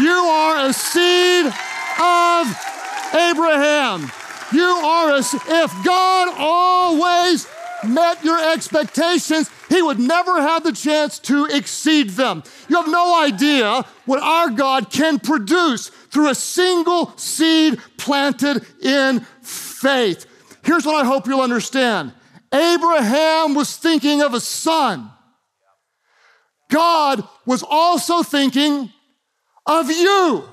You 0.00 0.10
are 0.10 0.66
a 0.66 0.72
seed 0.72 1.46
of 1.46 2.46
Abraham. 3.14 4.10
You 4.52 4.64
are 4.64 5.10
a, 5.12 5.18
if 5.18 5.84
God 5.84 6.34
always 6.38 7.46
met 7.86 8.24
your 8.24 8.52
expectations, 8.52 9.50
he 9.68 9.82
would 9.82 9.98
never 9.98 10.40
have 10.40 10.62
the 10.62 10.72
chance 10.72 11.18
to 11.20 11.46
exceed 11.46 12.10
them. 12.10 12.42
You 12.68 12.76
have 12.76 12.90
no 12.90 13.22
idea 13.22 13.84
what 14.04 14.22
our 14.22 14.50
God 14.50 14.90
can 14.90 15.18
produce 15.18 15.90
through 16.16 16.30
a 16.30 16.34
single 16.34 17.14
seed 17.18 17.78
planted 17.98 18.64
in 18.80 19.20
faith. 19.42 20.24
Here's 20.64 20.86
what 20.86 20.94
I 20.94 21.06
hope 21.06 21.26
you'll 21.26 21.42
understand 21.42 22.14
Abraham 22.54 23.54
was 23.54 23.76
thinking 23.76 24.22
of 24.22 24.32
a 24.32 24.40
son. 24.40 25.10
God 26.70 27.22
was 27.44 27.62
also 27.62 28.22
thinking 28.22 28.90
of 29.66 29.90
you. 29.90 30.44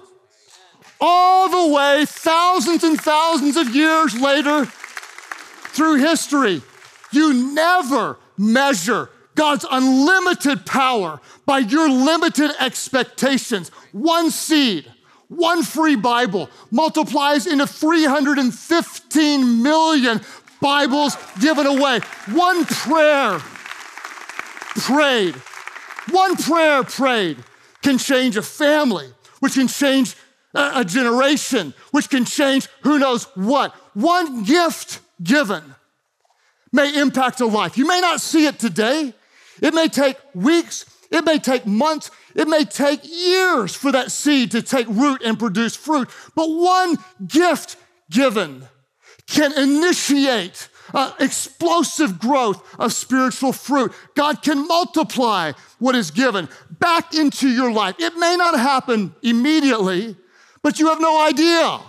All 1.00 1.48
the 1.48 1.74
way, 1.74 2.04
thousands 2.08 2.84
and 2.84 3.00
thousands 3.00 3.56
of 3.56 3.74
years 3.74 4.20
later, 4.20 4.66
through 4.66 5.96
history, 5.96 6.62
you 7.14 7.54
never 7.54 8.18
measure 8.38 9.10
God's 9.36 9.66
unlimited 9.72 10.66
power 10.66 11.22
by 11.46 11.60
your 11.60 11.90
limited 11.90 12.52
expectations. 12.60 13.70
One 13.94 14.30
seed, 14.30 14.93
one 15.38 15.64
free 15.64 15.96
Bible 15.96 16.50
multiplies 16.72 17.48
into 17.48 17.68
315 17.68 19.64
million 19.64 20.22
Bibles 20.62 21.18
given 21.40 21.68
away. 21.68 22.00
One 22.32 22.66
prayer 22.66 23.40
prayed, 24.76 25.36
one 26.12 26.36
prayer 26.38 26.84
prayed 26.84 27.38
can 27.82 27.98
change 27.98 28.38
a 28.38 28.42
family, 28.42 29.08
which 29.40 29.54
can 29.56 29.68
change 29.68 30.16
a 30.56 30.86
generation, 30.86 31.74
which 31.92 32.10
can 32.10 32.26
change 32.26 32.68
who 32.82 33.00
knows 33.00 33.26
what. 33.36 33.74
One 33.94 34.44
gift 34.44 35.02
given 35.22 35.64
may 36.72 37.00
impact 37.00 37.42
a 37.42 37.46
life. 37.46 37.78
You 37.78 37.88
may 37.88 38.02
not 38.02 38.22
see 38.22 38.46
it 38.46 38.60
today. 38.60 39.14
It 39.62 39.74
may 39.74 39.88
take 39.88 40.18
weeks, 40.34 40.86
it 41.12 41.24
may 41.24 41.38
take 41.40 41.66
months, 41.66 42.10
it 42.36 42.48
may 42.48 42.66
take 42.66 43.02
years 43.04 43.76
for 43.76 43.92
that 43.92 44.12
seed 44.12 44.52
to 44.52 44.62
take 44.62 44.88
root 44.88 45.22
and 45.24 45.38
produce 45.38 45.76
fruit. 45.76 46.10
But 46.36 46.50
one 46.50 46.98
gift 47.28 47.78
given 48.10 48.68
can 49.28 49.54
initiate 49.54 50.70
uh, 50.94 51.14
explosive 51.20 52.20
growth 52.20 52.64
of 52.80 52.94
spiritual 52.94 53.54
fruit. 53.54 53.94
God 54.16 54.42
can 54.42 54.68
multiply 54.68 55.54
what 55.80 55.96
is 55.96 56.12
given 56.12 56.50
back 56.80 57.14
into 57.14 57.48
your 57.48 57.72
life. 57.72 57.96
It 58.00 58.16
may 58.18 58.36
not 58.36 58.60
happen 58.60 59.16
immediately, 59.22 60.16
but 60.62 60.80
you 60.80 60.88
have 60.88 61.02
no 61.02 61.26
idea 61.26 61.80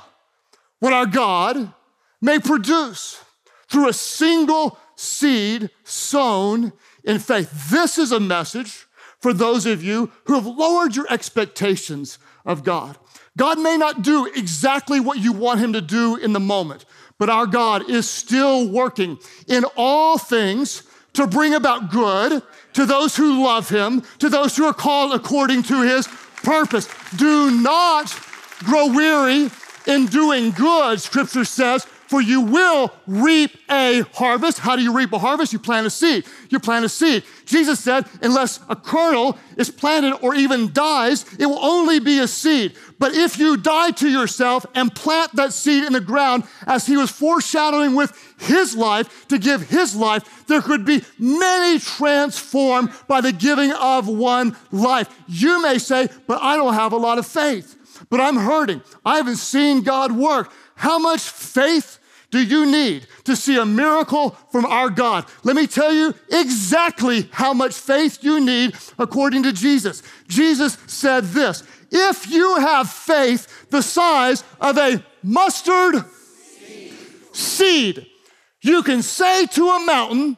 what 0.80 0.92
our 0.92 1.06
God 1.06 1.72
may 2.20 2.38
produce 2.38 3.22
through 3.68 3.88
a 3.88 3.92
single 3.92 4.78
seed 4.96 5.70
sown 5.82 6.72
in 7.02 7.18
faith. 7.18 7.70
This 7.70 7.98
is 7.98 8.12
a 8.12 8.20
message 8.20 8.83
for 9.24 9.32
those 9.32 9.64
of 9.64 9.82
you 9.82 10.12
who 10.26 10.34
have 10.34 10.44
lowered 10.44 10.94
your 10.94 11.06
expectations 11.08 12.18
of 12.44 12.62
God. 12.62 12.98
God 13.38 13.58
may 13.58 13.78
not 13.78 14.02
do 14.02 14.26
exactly 14.26 15.00
what 15.00 15.18
you 15.18 15.32
want 15.32 15.60
him 15.60 15.72
to 15.72 15.80
do 15.80 16.16
in 16.16 16.34
the 16.34 16.40
moment, 16.40 16.84
but 17.18 17.30
our 17.30 17.46
God 17.46 17.88
is 17.88 18.06
still 18.06 18.68
working 18.68 19.16
in 19.48 19.64
all 19.78 20.18
things 20.18 20.82
to 21.14 21.26
bring 21.26 21.54
about 21.54 21.90
good 21.90 22.42
to 22.74 22.84
those 22.84 23.16
who 23.16 23.42
love 23.42 23.70
him, 23.70 24.02
to 24.18 24.28
those 24.28 24.58
who 24.58 24.66
are 24.66 24.74
called 24.74 25.14
according 25.14 25.62
to 25.62 25.80
his 25.80 26.06
purpose. 26.42 26.86
Do 27.16 27.50
not 27.50 28.14
grow 28.58 28.88
weary 28.88 29.48
in 29.86 30.04
doing 30.04 30.50
good, 30.50 31.00
scripture 31.00 31.46
says, 31.46 31.86
for 32.06 32.20
you 32.20 32.40
will 32.40 32.92
reap 33.06 33.50
a 33.70 34.02
harvest. 34.12 34.58
How 34.58 34.76
do 34.76 34.82
you 34.82 34.92
reap 34.92 35.12
a 35.12 35.18
harvest? 35.18 35.52
You 35.52 35.58
plant 35.58 35.86
a 35.86 35.90
seed. 35.90 36.24
You 36.50 36.60
plant 36.60 36.84
a 36.84 36.88
seed. 36.88 37.24
Jesus 37.44 37.80
said, 37.80 38.06
unless 38.22 38.60
a 38.68 38.76
kernel 38.76 39.38
is 39.56 39.70
planted 39.70 40.16
or 40.20 40.34
even 40.34 40.72
dies, 40.72 41.24
it 41.38 41.46
will 41.46 41.64
only 41.64 42.00
be 42.00 42.18
a 42.20 42.28
seed. 42.28 42.74
But 42.98 43.14
if 43.14 43.38
you 43.38 43.56
die 43.56 43.90
to 43.92 44.08
yourself 44.08 44.64
and 44.74 44.94
plant 44.94 45.34
that 45.36 45.52
seed 45.52 45.84
in 45.84 45.92
the 45.92 46.00
ground, 46.00 46.44
as 46.66 46.86
he 46.86 46.96
was 46.96 47.10
foreshadowing 47.10 47.94
with 47.94 48.12
his 48.38 48.76
life 48.76 49.26
to 49.28 49.38
give 49.38 49.68
his 49.68 49.94
life, 49.96 50.46
there 50.46 50.62
could 50.62 50.84
be 50.84 51.02
many 51.18 51.78
transformed 51.78 52.90
by 53.08 53.20
the 53.20 53.32
giving 53.32 53.72
of 53.72 54.08
one 54.08 54.56
life. 54.70 55.08
You 55.26 55.62
may 55.62 55.78
say, 55.78 56.08
but 56.26 56.40
I 56.42 56.56
don't 56.56 56.74
have 56.74 56.92
a 56.92 56.96
lot 56.96 57.18
of 57.18 57.26
faith 57.26 57.76
but 58.10 58.20
I'm 58.20 58.36
hurting. 58.36 58.82
I 59.04 59.16
haven't 59.16 59.36
seen 59.36 59.82
God 59.82 60.12
work. 60.12 60.52
How 60.76 60.98
much 60.98 61.22
faith 61.22 61.98
do 62.30 62.42
you 62.42 62.66
need 62.66 63.06
to 63.22 63.36
see 63.36 63.56
a 63.56 63.64
miracle 63.64 64.30
from 64.50 64.66
our 64.66 64.90
God? 64.90 65.24
Let 65.44 65.54
me 65.54 65.68
tell 65.68 65.92
you 65.92 66.14
exactly 66.32 67.28
how 67.30 67.54
much 67.54 67.74
faith 67.74 68.18
you 68.22 68.40
need 68.40 68.74
according 68.98 69.44
to 69.44 69.52
Jesus. 69.52 70.02
Jesus 70.26 70.76
said 70.88 71.24
this 71.26 71.62
If 71.92 72.28
you 72.28 72.56
have 72.56 72.90
faith 72.90 73.70
the 73.70 73.82
size 73.82 74.42
of 74.60 74.76
a 74.78 75.04
mustard 75.22 76.04
seed, 77.32 78.06
you 78.62 78.82
can 78.82 79.02
say 79.02 79.46
to 79.46 79.68
a 79.68 79.86
mountain, 79.86 80.36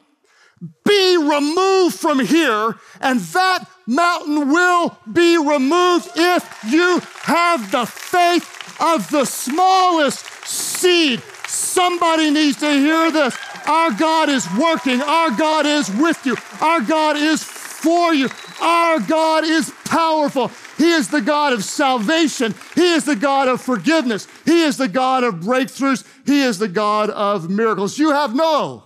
Be 0.85 1.17
removed 1.17 1.95
from 1.95 2.19
here, 2.19 2.75
and 3.01 3.19
that 3.19 3.65
mountain 3.87 4.49
will 4.49 4.97
be 5.11 5.37
removed 5.37 6.11
if 6.15 6.63
you 6.69 7.01
have 7.23 7.71
the 7.71 7.85
faith 7.87 8.56
of 8.79 9.09
the 9.09 9.25
smallest 9.25 10.25
seed. 10.45 11.21
Somebody 11.47 12.31
needs 12.31 12.57
to 12.57 12.71
hear 12.71 13.11
this. 13.11 13.37
Our 13.65 13.91
God 13.91 14.29
is 14.29 14.47
working. 14.57 15.01
Our 15.01 15.31
God 15.31 15.65
is 15.65 15.89
with 15.89 16.25
you. 16.25 16.35
Our 16.61 16.81
God 16.81 17.17
is 17.17 17.43
for 17.43 18.13
you. 18.13 18.29
Our 18.61 18.99
God 18.99 19.43
is 19.43 19.71
powerful. 19.85 20.51
He 20.77 20.91
is 20.91 21.09
the 21.09 21.21
God 21.21 21.53
of 21.53 21.63
salvation. 21.63 22.55
He 22.75 22.93
is 22.93 23.05
the 23.05 23.15
God 23.15 23.47
of 23.47 23.61
forgiveness. 23.61 24.27
He 24.45 24.63
is 24.63 24.77
the 24.77 24.87
God 24.87 25.23
of 25.23 25.35
breakthroughs. 25.35 26.05
He 26.25 26.41
is 26.41 26.59
the 26.59 26.67
God 26.67 27.09
of 27.09 27.49
miracles. 27.49 27.97
You 27.97 28.11
have 28.11 28.35
no 28.35 28.83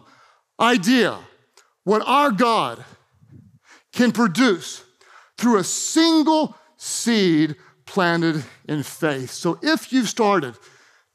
idea 0.59 1.17
what 1.83 2.01
our 2.05 2.31
God 2.31 2.83
can 3.93 4.11
produce 4.11 4.83
through 5.37 5.57
a 5.57 5.63
single 5.63 6.55
seed 6.77 7.55
planted 7.91 8.41
in 8.69 8.83
faith. 8.83 9.31
So 9.31 9.59
if 9.61 9.91
you've 9.91 10.07
started 10.07 10.55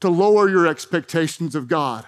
to 0.01 0.11
lower 0.11 0.47
your 0.47 0.67
expectations 0.67 1.55
of 1.55 1.69
God, 1.69 2.05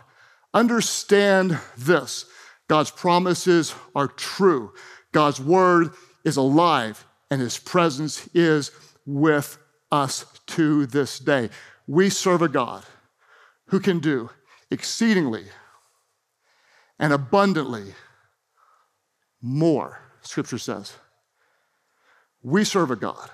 understand 0.53 1.59
this 1.77 2.27
God's 2.69 2.91
promises 2.91 3.75
are 3.95 4.09
true, 4.09 4.75
God's 5.13 5.41
word 5.41 5.95
is 6.23 6.37
alive, 6.37 7.07
and 7.31 7.41
his 7.41 7.59
presence 7.59 8.29
is 8.35 8.71
with 9.07 9.57
us 9.91 10.27
to 10.49 10.85
this 10.85 11.19
day. 11.19 11.49
We 11.87 12.11
serve 12.11 12.43
a 12.43 12.49
God 12.49 12.85
who 13.69 13.81
can 13.81 14.01
do 14.01 14.29
exceedingly 14.71 15.47
and 16.99 17.15
abundantly 17.15 17.95
more, 19.41 20.03
scripture 20.21 20.59
says 20.59 20.93
we 22.43 22.65
serve 22.65 22.91
a 22.91 22.97
God 22.97 23.31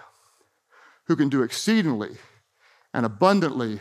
who 1.07 1.17
can 1.17 1.29
do 1.29 1.43
exceedingly 1.43 2.17
and 2.93 3.05
abundantly 3.05 3.81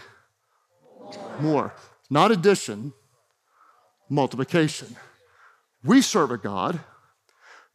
more. 1.40 1.74
Not 2.10 2.32
addition, 2.32 2.94
multiplication. 4.10 4.96
We 5.84 6.02
serve 6.02 6.32
a 6.32 6.38
God 6.38 6.80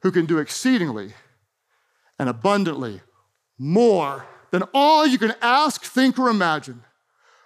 who 0.03 0.11
can 0.11 0.27
do 0.27 0.39
exceedingly 0.39 1.13
and 2.19 2.29
abundantly 2.29 3.01
more 3.59 4.27
than 4.51 4.63
all 4.73 5.07
you 5.07 5.19
can 5.19 5.35
ask, 5.43 5.83
think, 5.83 6.19
or 6.19 6.29
imagine, 6.29 6.85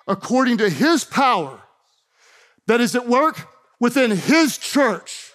according 0.07 0.59
to 0.59 0.69
his 0.69 1.05
power 1.05 1.61
that 2.67 2.81
is 2.81 2.95
at 2.95 3.09
work 3.09 3.49
within 3.81 4.11
his 4.11 4.59
church 4.59 5.33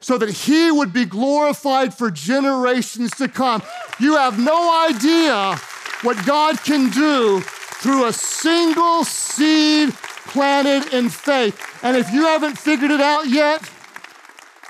so 0.00 0.16
that 0.16 0.30
he 0.30 0.70
would 0.70 0.92
be 0.92 1.04
glorified 1.04 1.92
for 1.92 2.10
generations 2.10 3.10
to 3.12 3.28
come. 3.28 3.62
You 3.98 4.16
have 4.16 4.38
no 4.38 4.86
idea 4.88 5.60
what 6.02 6.24
God 6.26 6.62
can 6.62 6.90
do 6.90 7.40
through 7.40 8.06
a 8.06 8.12
single 8.12 9.04
seed 9.04 9.92
planted 10.26 10.92
in 10.94 11.08
faith. 11.08 11.60
And 11.82 11.96
if 11.96 12.12
you 12.12 12.24
haven't 12.26 12.58
figured 12.58 12.90
it 12.90 13.00
out 13.00 13.28
yet, 13.28 13.68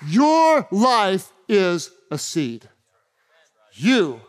your 0.06 0.66
life 0.70 1.32
is 1.48 1.90
a 2.10 2.18
seed. 2.18 2.68
You 3.72 4.20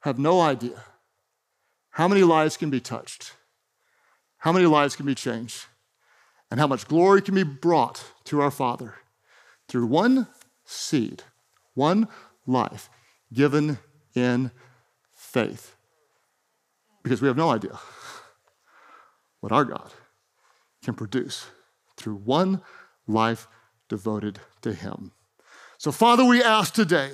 have 0.00 0.18
no 0.18 0.40
idea 0.40 0.82
how 1.90 2.08
many 2.08 2.22
lives 2.22 2.56
can 2.56 2.70
be 2.70 2.80
touched, 2.80 3.34
how 4.38 4.52
many 4.52 4.66
lives 4.66 4.94
can 4.94 5.06
be 5.06 5.14
changed, 5.14 5.66
and 6.50 6.60
how 6.60 6.66
much 6.66 6.86
glory 6.86 7.22
can 7.22 7.34
be 7.34 7.42
brought 7.42 8.04
to 8.24 8.40
our 8.40 8.50
Father 8.50 8.94
through 9.68 9.86
one 9.86 10.28
seed, 10.64 11.22
one 11.74 12.08
life 12.46 12.88
given 13.32 13.78
in 14.14 14.50
faith. 15.14 15.74
Because 17.08 17.22
we 17.22 17.28
have 17.28 17.38
no 17.38 17.48
idea 17.48 17.78
what 19.40 19.50
our 19.50 19.64
God 19.64 19.90
can 20.84 20.92
produce 20.92 21.46
through 21.96 22.16
one 22.16 22.60
life 23.06 23.48
devoted 23.88 24.40
to 24.60 24.74
Him. 24.74 25.12
So, 25.78 25.90
Father, 25.90 26.22
we 26.22 26.42
ask 26.42 26.74
today 26.74 27.12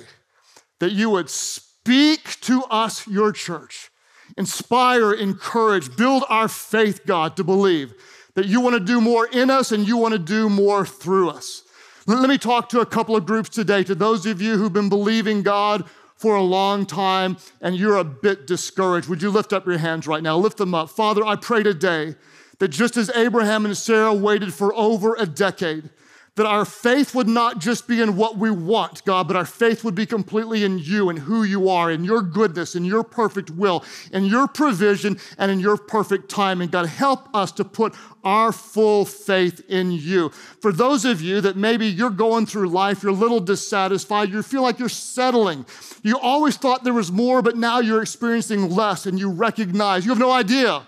that 0.81 0.91
you 0.91 1.09
would 1.11 1.29
speak 1.29 2.41
to 2.41 2.63
us, 2.63 3.07
your 3.07 3.31
church, 3.31 3.89
inspire, 4.35 5.13
encourage, 5.13 5.95
build 5.95 6.25
our 6.27 6.49
faith, 6.49 7.05
God, 7.05 7.37
to 7.37 7.45
believe 7.45 7.93
that 8.33 8.47
you 8.47 8.59
want 8.59 8.73
to 8.73 8.81
do 8.81 8.99
more 8.99 9.25
in 9.27 9.49
us 9.49 9.71
and 9.71 9.87
you 9.87 9.95
want 9.95 10.11
to 10.11 10.19
do 10.19 10.49
more 10.49 10.85
through 10.85 11.29
us. 11.29 11.63
Let 12.05 12.29
me 12.29 12.37
talk 12.37 12.67
to 12.69 12.81
a 12.81 12.85
couple 12.85 13.15
of 13.15 13.25
groups 13.25 13.47
today, 13.47 13.85
to 13.85 13.95
those 13.95 14.25
of 14.25 14.41
you 14.41 14.57
who've 14.57 14.73
been 14.73 14.89
believing 14.89 15.41
God 15.41 15.85
for 16.15 16.35
a 16.35 16.41
long 16.41 16.85
time 16.85 17.37
and 17.61 17.75
you're 17.75 17.97
a 17.97 18.03
bit 18.03 18.47
discouraged. 18.47 19.07
Would 19.07 19.21
you 19.21 19.29
lift 19.29 19.53
up 19.53 19.65
your 19.65 19.77
hands 19.77 20.07
right 20.07 20.23
now? 20.23 20.37
Lift 20.37 20.57
them 20.57 20.73
up. 20.73 20.89
Father, 20.89 21.25
I 21.25 21.35
pray 21.35 21.63
today 21.63 22.15
that 22.59 22.69
just 22.69 22.97
as 22.97 23.09
Abraham 23.15 23.65
and 23.65 23.77
Sarah 23.77 24.13
waited 24.13 24.53
for 24.53 24.73
over 24.75 25.15
a 25.15 25.25
decade, 25.25 25.89
that 26.35 26.45
our 26.45 26.65
faith 26.65 27.15
would 27.15 27.27
not 27.27 27.59
just 27.59 27.87
be 27.87 28.01
in 28.01 28.17
what 28.17 28.37
we 28.37 28.51
want, 28.51 29.03
God, 29.05 29.27
but 29.27 29.37
our 29.37 29.45
faith 29.45 29.83
would 29.83 29.95
be 29.95 30.05
completely 30.05 30.63
in 30.63 30.79
you 30.79 31.09
and 31.09 31.19
who 31.19 31.43
you 31.43 31.69
are, 31.69 31.89
in 31.89 32.03
your 32.03 32.21
goodness, 32.21 32.75
in 32.75 32.83
your 32.83 33.03
perfect 33.03 33.49
will, 33.49 33.83
in 34.11 34.25
your 34.25 34.47
provision, 34.47 35.17
and 35.37 35.49
in 35.49 35.59
your 35.59 35.77
perfect 35.77 36.29
timing. 36.29 36.69
God, 36.69 36.87
help 36.87 37.33
us 37.33 37.51
to 37.53 37.63
put 37.63 37.93
our 38.23 38.51
full 38.51 39.05
faith 39.05 39.61
in 39.69 39.91
you. 39.91 40.29
For 40.29 40.73
those 40.73 41.05
of 41.05 41.21
you 41.21 41.39
that 41.41 41.55
maybe 41.55 41.85
you're 41.85 42.09
going 42.09 42.45
through 42.45 42.69
life, 42.69 43.01
you're 43.01 43.13
a 43.13 43.15
little 43.15 43.39
dissatisfied, 43.39 44.29
you 44.29 44.43
feel 44.43 44.61
like 44.61 44.77
you're 44.77 44.89
settling. 44.89 45.65
You 46.03 46.19
always 46.19 46.57
thought 46.57 46.83
there 46.83 46.93
was 46.93 47.11
more, 47.11 47.41
but 47.41 47.55
now 47.55 47.79
you're 47.79 48.01
experiencing 48.01 48.69
less, 48.69 49.05
and 49.05 49.17
you 49.17 49.31
recognize 49.31 50.05
you 50.05 50.11
have 50.11 50.19
no 50.19 50.31
idea 50.31 50.85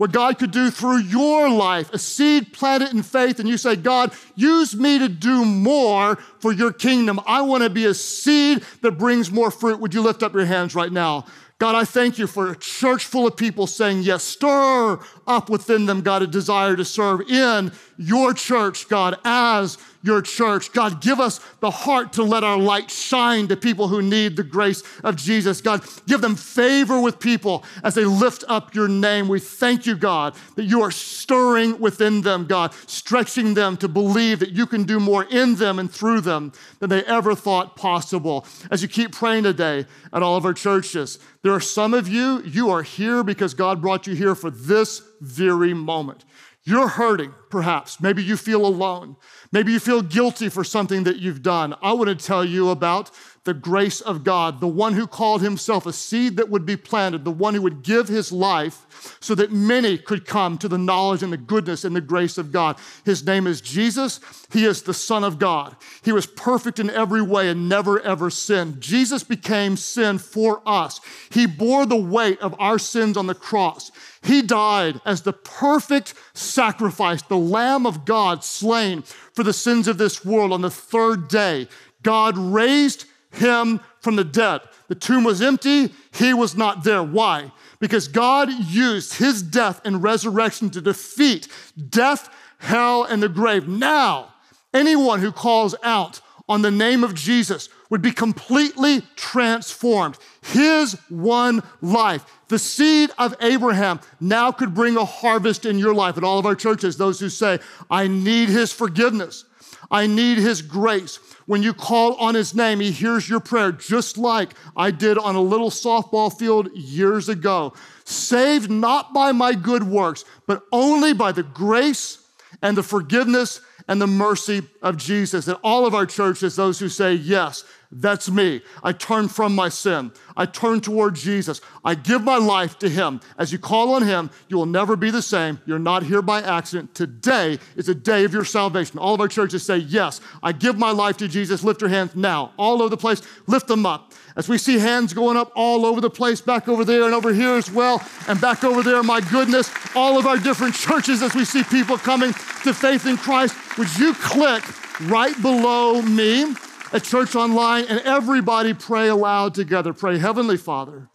what 0.00 0.12
God 0.12 0.38
could 0.38 0.50
do 0.50 0.70
through 0.70 1.00
your 1.00 1.50
life, 1.50 1.92
a 1.92 1.98
seed 1.98 2.54
planted 2.54 2.94
in 2.94 3.02
faith, 3.02 3.38
and 3.38 3.46
you 3.46 3.58
say, 3.58 3.76
God, 3.76 4.14
use 4.34 4.74
me 4.74 4.98
to 4.98 5.10
do 5.10 5.44
more 5.44 6.16
for 6.38 6.52
your 6.52 6.72
kingdom. 6.72 7.20
I 7.26 7.42
want 7.42 7.64
to 7.64 7.68
be 7.68 7.84
a 7.84 7.92
seed 7.92 8.64
that 8.80 8.92
brings 8.92 9.30
more 9.30 9.50
fruit. 9.50 9.78
Would 9.78 9.92
you 9.92 10.00
lift 10.00 10.22
up 10.22 10.32
your 10.32 10.46
hands 10.46 10.74
right 10.74 10.90
now? 10.90 11.26
God, 11.58 11.74
I 11.74 11.84
thank 11.84 12.18
you 12.18 12.26
for 12.26 12.50
a 12.50 12.56
church 12.56 13.04
full 13.04 13.26
of 13.26 13.36
people 13.36 13.66
saying 13.66 14.00
yes. 14.00 14.24
Stir 14.24 14.98
up 15.26 15.50
within 15.50 15.84
them, 15.84 16.00
God, 16.00 16.22
a 16.22 16.26
desire 16.26 16.76
to 16.76 16.84
serve 16.86 17.20
in 17.28 17.70
your 18.00 18.32
church, 18.32 18.88
God, 18.88 19.18
as 19.26 19.76
your 20.02 20.22
church. 20.22 20.72
God, 20.72 21.02
give 21.02 21.20
us 21.20 21.38
the 21.60 21.70
heart 21.70 22.14
to 22.14 22.22
let 22.22 22.42
our 22.42 22.56
light 22.56 22.90
shine 22.90 23.46
to 23.48 23.56
people 23.58 23.88
who 23.88 24.00
need 24.00 24.36
the 24.36 24.42
grace 24.42 24.82
of 25.04 25.16
Jesus. 25.16 25.60
God, 25.60 25.84
give 26.06 26.22
them 26.22 26.34
favor 26.34 26.98
with 26.98 27.20
people 27.20 27.62
as 27.84 27.94
they 27.94 28.06
lift 28.06 28.42
up 28.48 28.74
your 28.74 28.88
name. 28.88 29.28
We 29.28 29.38
thank 29.38 29.84
you, 29.84 29.96
God, 29.96 30.34
that 30.56 30.64
you 30.64 30.80
are 30.80 30.90
stirring 30.90 31.78
within 31.78 32.22
them, 32.22 32.46
God, 32.46 32.72
stretching 32.86 33.52
them 33.52 33.76
to 33.76 33.88
believe 33.88 34.38
that 34.40 34.52
you 34.52 34.66
can 34.66 34.84
do 34.84 34.98
more 34.98 35.24
in 35.24 35.56
them 35.56 35.78
and 35.78 35.92
through 35.92 36.22
them 36.22 36.52
than 36.78 36.88
they 36.88 37.04
ever 37.04 37.34
thought 37.34 37.76
possible. 37.76 38.46
As 38.70 38.80
you 38.80 38.88
keep 38.88 39.12
praying 39.12 39.44
today 39.44 39.84
at 40.10 40.22
all 40.22 40.38
of 40.38 40.46
our 40.46 40.54
churches, 40.54 41.18
there 41.42 41.52
are 41.52 41.60
some 41.60 41.92
of 41.92 42.08
you, 42.08 42.42
you 42.44 42.70
are 42.70 42.82
here 42.82 43.22
because 43.22 43.52
God 43.52 43.82
brought 43.82 44.06
you 44.06 44.14
here 44.14 44.34
for 44.34 44.50
this 44.50 45.02
very 45.20 45.74
moment. 45.74 46.24
You're 46.64 46.88
hurting, 46.88 47.32
perhaps. 47.48 48.00
Maybe 48.00 48.22
you 48.22 48.36
feel 48.36 48.66
alone. 48.66 49.16
Maybe 49.50 49.72
you 49.72 49.80
feel 49.80 50.02
guilty 50.02 50.50
for 50.50 50.62
something 50.62 51.04
that 51.04 51.18
you've 51.18 51.42
done. 51.42 51.74
I 51.80 51.94
want 51.94 52.08
to 52.08 52.26
tell 52.26 52.44
you 52.44 52.68
about 52.68 53.10
the 53.44 53.54
grace 53.54 54.02
of 54.02 54.22
God, 54.22 54.60
the 54.60 54.68
one 54.68 54.92
who 54.92 55.06
called 55.06 55.40
himself 55.40 55.86
a 55.86 55.92
seed 55.94 56.36
that 56.36 56.50
would 56.50 56.66
be 56.66 56.76
planted, 56.76 57.24
the 57.24 57.30
one 57.30 57.54
who 57.54 57.62
would 57.62 57.82
give 57.82 58.06
his 58.06 58.30
life 58.30 59.16
so 59.20 59.34
that 59.34 59.50
many 59.50 59.96
could 59.96 60.26
come 60.26 60.58
to 60.58 60.68
the 60.68 60.76
knowledge 60.76 61.22
and 61.22 61.32
the 61.32 61.38
goodness 61.38 61.84
and 61.84 61.96
the 61.96 62.02
grace 62.02 62.36
of 62.36 62.52
God. 62.52 62.76
His 63.06 63.24
name 63.24 63.46
is 63.46 63.62
Jesus. 63.62 64.20
He 64.52 64.66
is 64.66 64.82
the 64.82 64.92
Son 64.92 65.24
of 65.24 65.38
God. 65.38 65.74
He 66.02 66.12
was 66.12 66.26
perfect 66.26 66.78
in 66.78 66.90
every 66.90 67.22
way 67.22 67.48
and 67.48 67.66
never 67.66 67.98
ever 68.00 68.28
sinned. 68.28 68.82
Jesus 68.82 69.24
became 69.24 69.78
sin 69.78 70.18
for 70.18 70.60
us. 70.66 71.00
He 71.30 71.46
bore 71.46 71.86
the 71.86 71.96
weight 71.96 72.38
of 72.40 72.54
our 72.58 72.78
sins 72.78 73.16
on 73.16 73.26
the 73.26 73.34
cross. 73.34 73.90
He 74.22 74.42
died 74.42 75.00
as 75.04 75.22
the 75.22 75.32
perfect 75.32 76.14
sacrifice, 76.34 77.22
the 77.22 77.38
Lamb 77.38 77.86
of 77.86 78.04
God 78.04 78.44
slain 78.44 79.02
for 79.02 79.42
the 79.42 79.52
sins 79.52 79.88
of 79.88 79.98
this 79.98 80.24
world 80.24 80.52
on 80.52 80.60
the 80.60 80.70
third 80.70 81.28
day. 81.28 81.68
God 82.02 82.36
raised 82.36 83.06
him 83.32 83.80
from 84.00 84.16
the 84.16 84.24
dead. 84.24 84.60
The 84.88 84.94
tomb 84.94 85.24
was 85.24 85.40
empty, 85.40 85.94
he 86.12 86.34
was 86.34 86.56
not 86.56 86.84
there. 86.84 87.02
Why? 87.02 87.52
Because 87.78 88.08
God 88.08 88.50
used 88.50 89.14
his 89.14 89.42
death 89.42 89.80
and 89.84 90.02
resurrection 90.02 90.68
to 90.70 90.80
defeat 90.80 91.48
death, 91.88 92.28
hell, 92.58 93.04
and 93.04 93.22
the 93.22 93.28
grave. 93.28 93.68
Now, 93.68 94.34
anyone 94.74 95.20
who 95.20 95.32
calls 95.32 95.74
out 95.82 96.20
on 96.48 96.62
the 96.62 96.70
name 96.70 97.04
of 97.04 97.14
Jesus 97.14 97.68
would 97.90 98.00
be 98.00 98.12
completely 98.12 99.02
transformed. 99.16 100.16
His 100.42 100.94
one 101.08 101.62
life, 101.82 102.24
the 102.48 102.58
seed 102.58 103.10
of 103.18 103.34
Abraham, 103.40 104.00
now 104.20 104.52
could 104.52 104.74
bring 104.74 104.96
a 104.96 105.04
harvest 105.04 105.66
in 105.66 105.78
your 105.78 105.94
life. 105.94 106.16
in 106.16 106.24
all 106.24 106.38
of 106.38 106.46
our 106.46 106.54
churches, 106.54 106.96
those 106.96 107.20
who 107.20 107.28
say, 107.28 107.58
I 107.90 108.06
need 108.06 108.48
his 108.48 108.72
forgiveness, 108.72 109.44
I 109.90 110.06
need 110.06 110.38
his 110.38 110.62
grace. 110.62 111.18
When 111.46 111.64
you 111.64 111.74
call 111.74 112.14
on 112.14 112.36
his 112.36 112.54
name, 112.54 112.78
he 112.78 112.92
hears 112.92 113.28
your 113.28 113.40
prayer, 113.40 113.72
just 113.72 114.16
like 114.16 114.54
I 114.76 114.92
did 114.92 115.18
on 115.18 115.34
a 115.34 115.40
little 115.40 115.70
softball 115.70 116.32
field 116.32 116.68
years 116.74 117.28
ago. 117.28 117.72
Saved 118.04 118.70
not 118.70 119.12
by 119.12 119.32
my 119.32 119.54
good 119.54 119.82
works, 119.82 120.24
but 120.46 120.62
only 120.70 121.12
by 121.12 121.32
the 121.32 121.42
grace 121.42 122.18
and 122.62 122.76
the 122.76 122.84
forgiveness 122.84 123.60
and 123.88 124.00
the 124.00 124.06
mercy 124.06 124.62
of 124.82 124.96
Jesus. 124.96 125.48
And 125.48 125.58
all 125.64 125.86
of 125.86 125.94
our 125.94 126.06
churches, 126.06 126.54
those 126.54 126.78
who 126.78 126.88
say, 126.88 127.14
Yes, 127.14 127.64
that's 127.92 128.30
me. 128.30 128.62
I 128.84 128.92
turn 128.92 129.26
from 129.26 129.52
my 129.52 129.68
sin. 129.68 130.12
I 130.36 130.46
turn 130.46 130.80
toward 130.80 131.16
Jesus. 131.16 131.60
I 131.84 131.96
give 131.96 132.22
my 132.22 132.36
life 132.36 132.78
to 132.78 132.88
Him. 132.88 133.20
As 133.36 133.50
you 133.50 133.58
call 133.58 133.94
on 133.94 134.04
Him, 134.04 134.30
you 134.46 134.56
will 134.56 134.66
never 134.66 134.94
be 134.94 135.10
the 135.10 135.22
same. 135.22 135.60
You're 135.66 135.80
not 135.80 136.04
here 136.04 136.22
by 136.22 136.40
accident. 136.40 136.94
Today 136.94 137.58
is 137.74 137.88
a 137.88 137.94
day 137.94 138.24
of 138.24 138.32
your 138.32 138.44
salvation. 138.44 139.00
All 139.00 139.14
of 139.14 139.20
our 139.20 139.26
churches 139.26 139.64
say, 139.64 139.78
Yes, 139.78 140.20
I 140.40 140.52
give 140.52 140.78
my 140.78 140.92
life 140.92 141.16
to 141.16 141.26
Jesus. 141.26 141.64
Lift 141.64 141.80
your 141.80 141.90
hands 141.90 142.14
now, 142.14 142.52
all 142.56 142.80
over 142.80 142.90
the 142.90 142.96
place. 142.96 143.22
Lift 143.48 143.66
them 143.66 143.84
up. 143.84 144.12
As 144.36 144.48
we 144.48 144.56
see 144.56 144.78
hands 144.78 145.12
going 145.12 145.36
up 145.36 145.50
all 145.56 145.84
over 145.84 146.00
the 146.00 146.10
place, 146.10 146.40
back 146.40 146.68
over 146.68 146.84
there 146.84 147.02
and 147.02 147.12
over 147.12 147.34
here 147.34 147.54
as 147.54 147.72
well, 147.72 148.00
and 148.28 148.40
back 148.40 148.62
over 148.62 148.84
there, 148.84 149.02
my 149.02 149.20
goodness, 149.20 149.68
all 149.96 150.16
of 150.16 150.26
our 150.26 150.38
different 150.38 150.76
churches, 150.76 151.22
as 151.22 151.34
we 151.34 151.44
see 151.44 151.64
people 151.64 151.98
coming 151.98 152.32
to 152.62 152.72
faith 152.72 153.06
in 153.06 153.16
Christ, 153.16 153.56
would 153.76 153.98
you 153.98 154.14
click 154.14 154.62
right 155.10 155.40
below 155.42 156.00
me? 156.02 156.54
At 156.92 157.04
Church 157.04 157.36
Online, 157.36 157.84
and 157.84 158.00
everybody 158.00 158.74
pray 158.74 159.08
aloud 159.08 159.54
together. 159.54 159.92
Pray, 159.92 160.18
Heavenly 160.18 160.56
Father, 160.56 161.08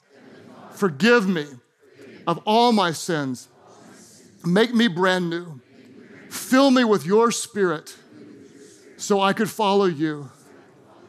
forgive 0.72 1.28
me 1.28 1.46
of 2.26 2.40
all 2.46 2.72
my 2.72 2.92
sins. 2.92 3.50
Make 4.46 4.74
me 4.74 4.88
brand 4.88 5.30
new. 5.30 5.60
Fill 6.30 6.72
me 6.72 6.84
with 6.84 7.06
your 7.06 7.32
spirit 7.32 7.96
so 8.98 9.20
I 9.20 9.34
could 9.34 9.50
follow 9.50 9.86
you. 9.86 10.30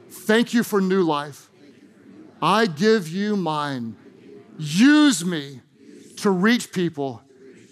Thank 0.09 0.55
you 0.55 0.63
for 0.63 0.81
new 0.81 1.03
life. 1.03 1.49
I 2.43 2.67
give 2.67 3.09
you 3.09 3.37
mine. 3.37 3.97
Use 4.59 5.25
me 5.25 5.61
to 6.19 6.31
reach 6.31 6.73
people 6.73 7.23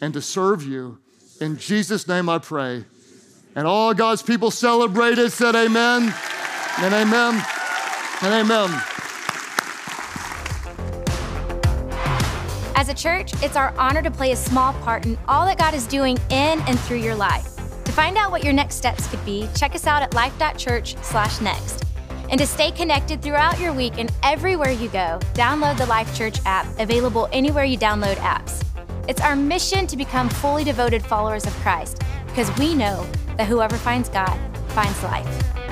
and 0.00 0.12
to 0.14 0.22
serve 0.22 0.62
you. 0.62 0.98
In 1.40 1.56
Jesus' 1.58 2.06
name 2.06 2.28
I 2.28 2.38
pray. 2.38 2.84
And 3.56 3.66
all 3.66 3.94
God's 3.94 4.22
people 4.22 4.50
celebrated, 4.50 5.30
said 5.32 5.54
amen. 5.54 6.14
And 6.78 6.92
amen. 6.92 7.44
And 8.22 8.34
amen. 8.34 8.82
As 12.76 12.88
a 12.88 12.94
church, 12.94 13.32
it's 13.42 13.56
our 13.56 13.72
honor 13.78 14.02
to 14.02 14.10
play 14.10 14.32
a 14.32 14.36
small 14.36 14.72
part 14.74 15.06
in 15.06 15.16
all 15.28 15.46
that 15.46 15.56
God 15.58 15.74
is 15.74 15.86
doing 15.86 16.18
in 16.30 16.60
and 16.62 16.78
through 16.80 16.98
your 16.98 17.14
life. 17.14 17.56
To 17.84 17.92
find 17.92 18.16
out 18.16 18.30
what 18.30 18.42
your 18.42 18.52
next 18.52 18.74
steps 18.74 19.06
could 19.06 19.24
be, 19.24 19.48
check 19.54 19.74
us 19.74 19.86
out 19.86 20.02
at 20.02 20.12
life.church/next. 20.14 21.84
And 22.30 22.40
to 22.40 22.46
stay 22.46 22.72
connected 22.72 23.22
throughout 23.22 23.60
your 23.60 23.72
week 23.72 23.94
and 23.98 24.10
everywhere 24.22 24.70
you 24.70 24.88
go, 24.88 25.20
download 25.34 25.76
the 25.78 25.86
Life 25.86 26.16
Church 26.16 26.40
app, 26.44 26.66
available 26.80 27.28
anywhere 27.32 27.64
you 27.64 27.78
download 27.78 28.16
apps. 28.16 28.64
It's 29.06 29.20
our 29.20 29.36
mission 29.36 29.86
to 29.86 29.96
become 29.96 30.28
fully 30.28 30.64
devoted 30.64 31.04
followers 31.04 31.46
of 31.46 31.52
Christ 31.56 32.02
because 32.26 32.50
we 32.58 32.74
know 32.74 33.06
that 33.36 33.46
whoever 33.46 33.76
finds 33.76 34.08
God 34.08 34.36
finds 34.68 35.02
life. 35.02 35.63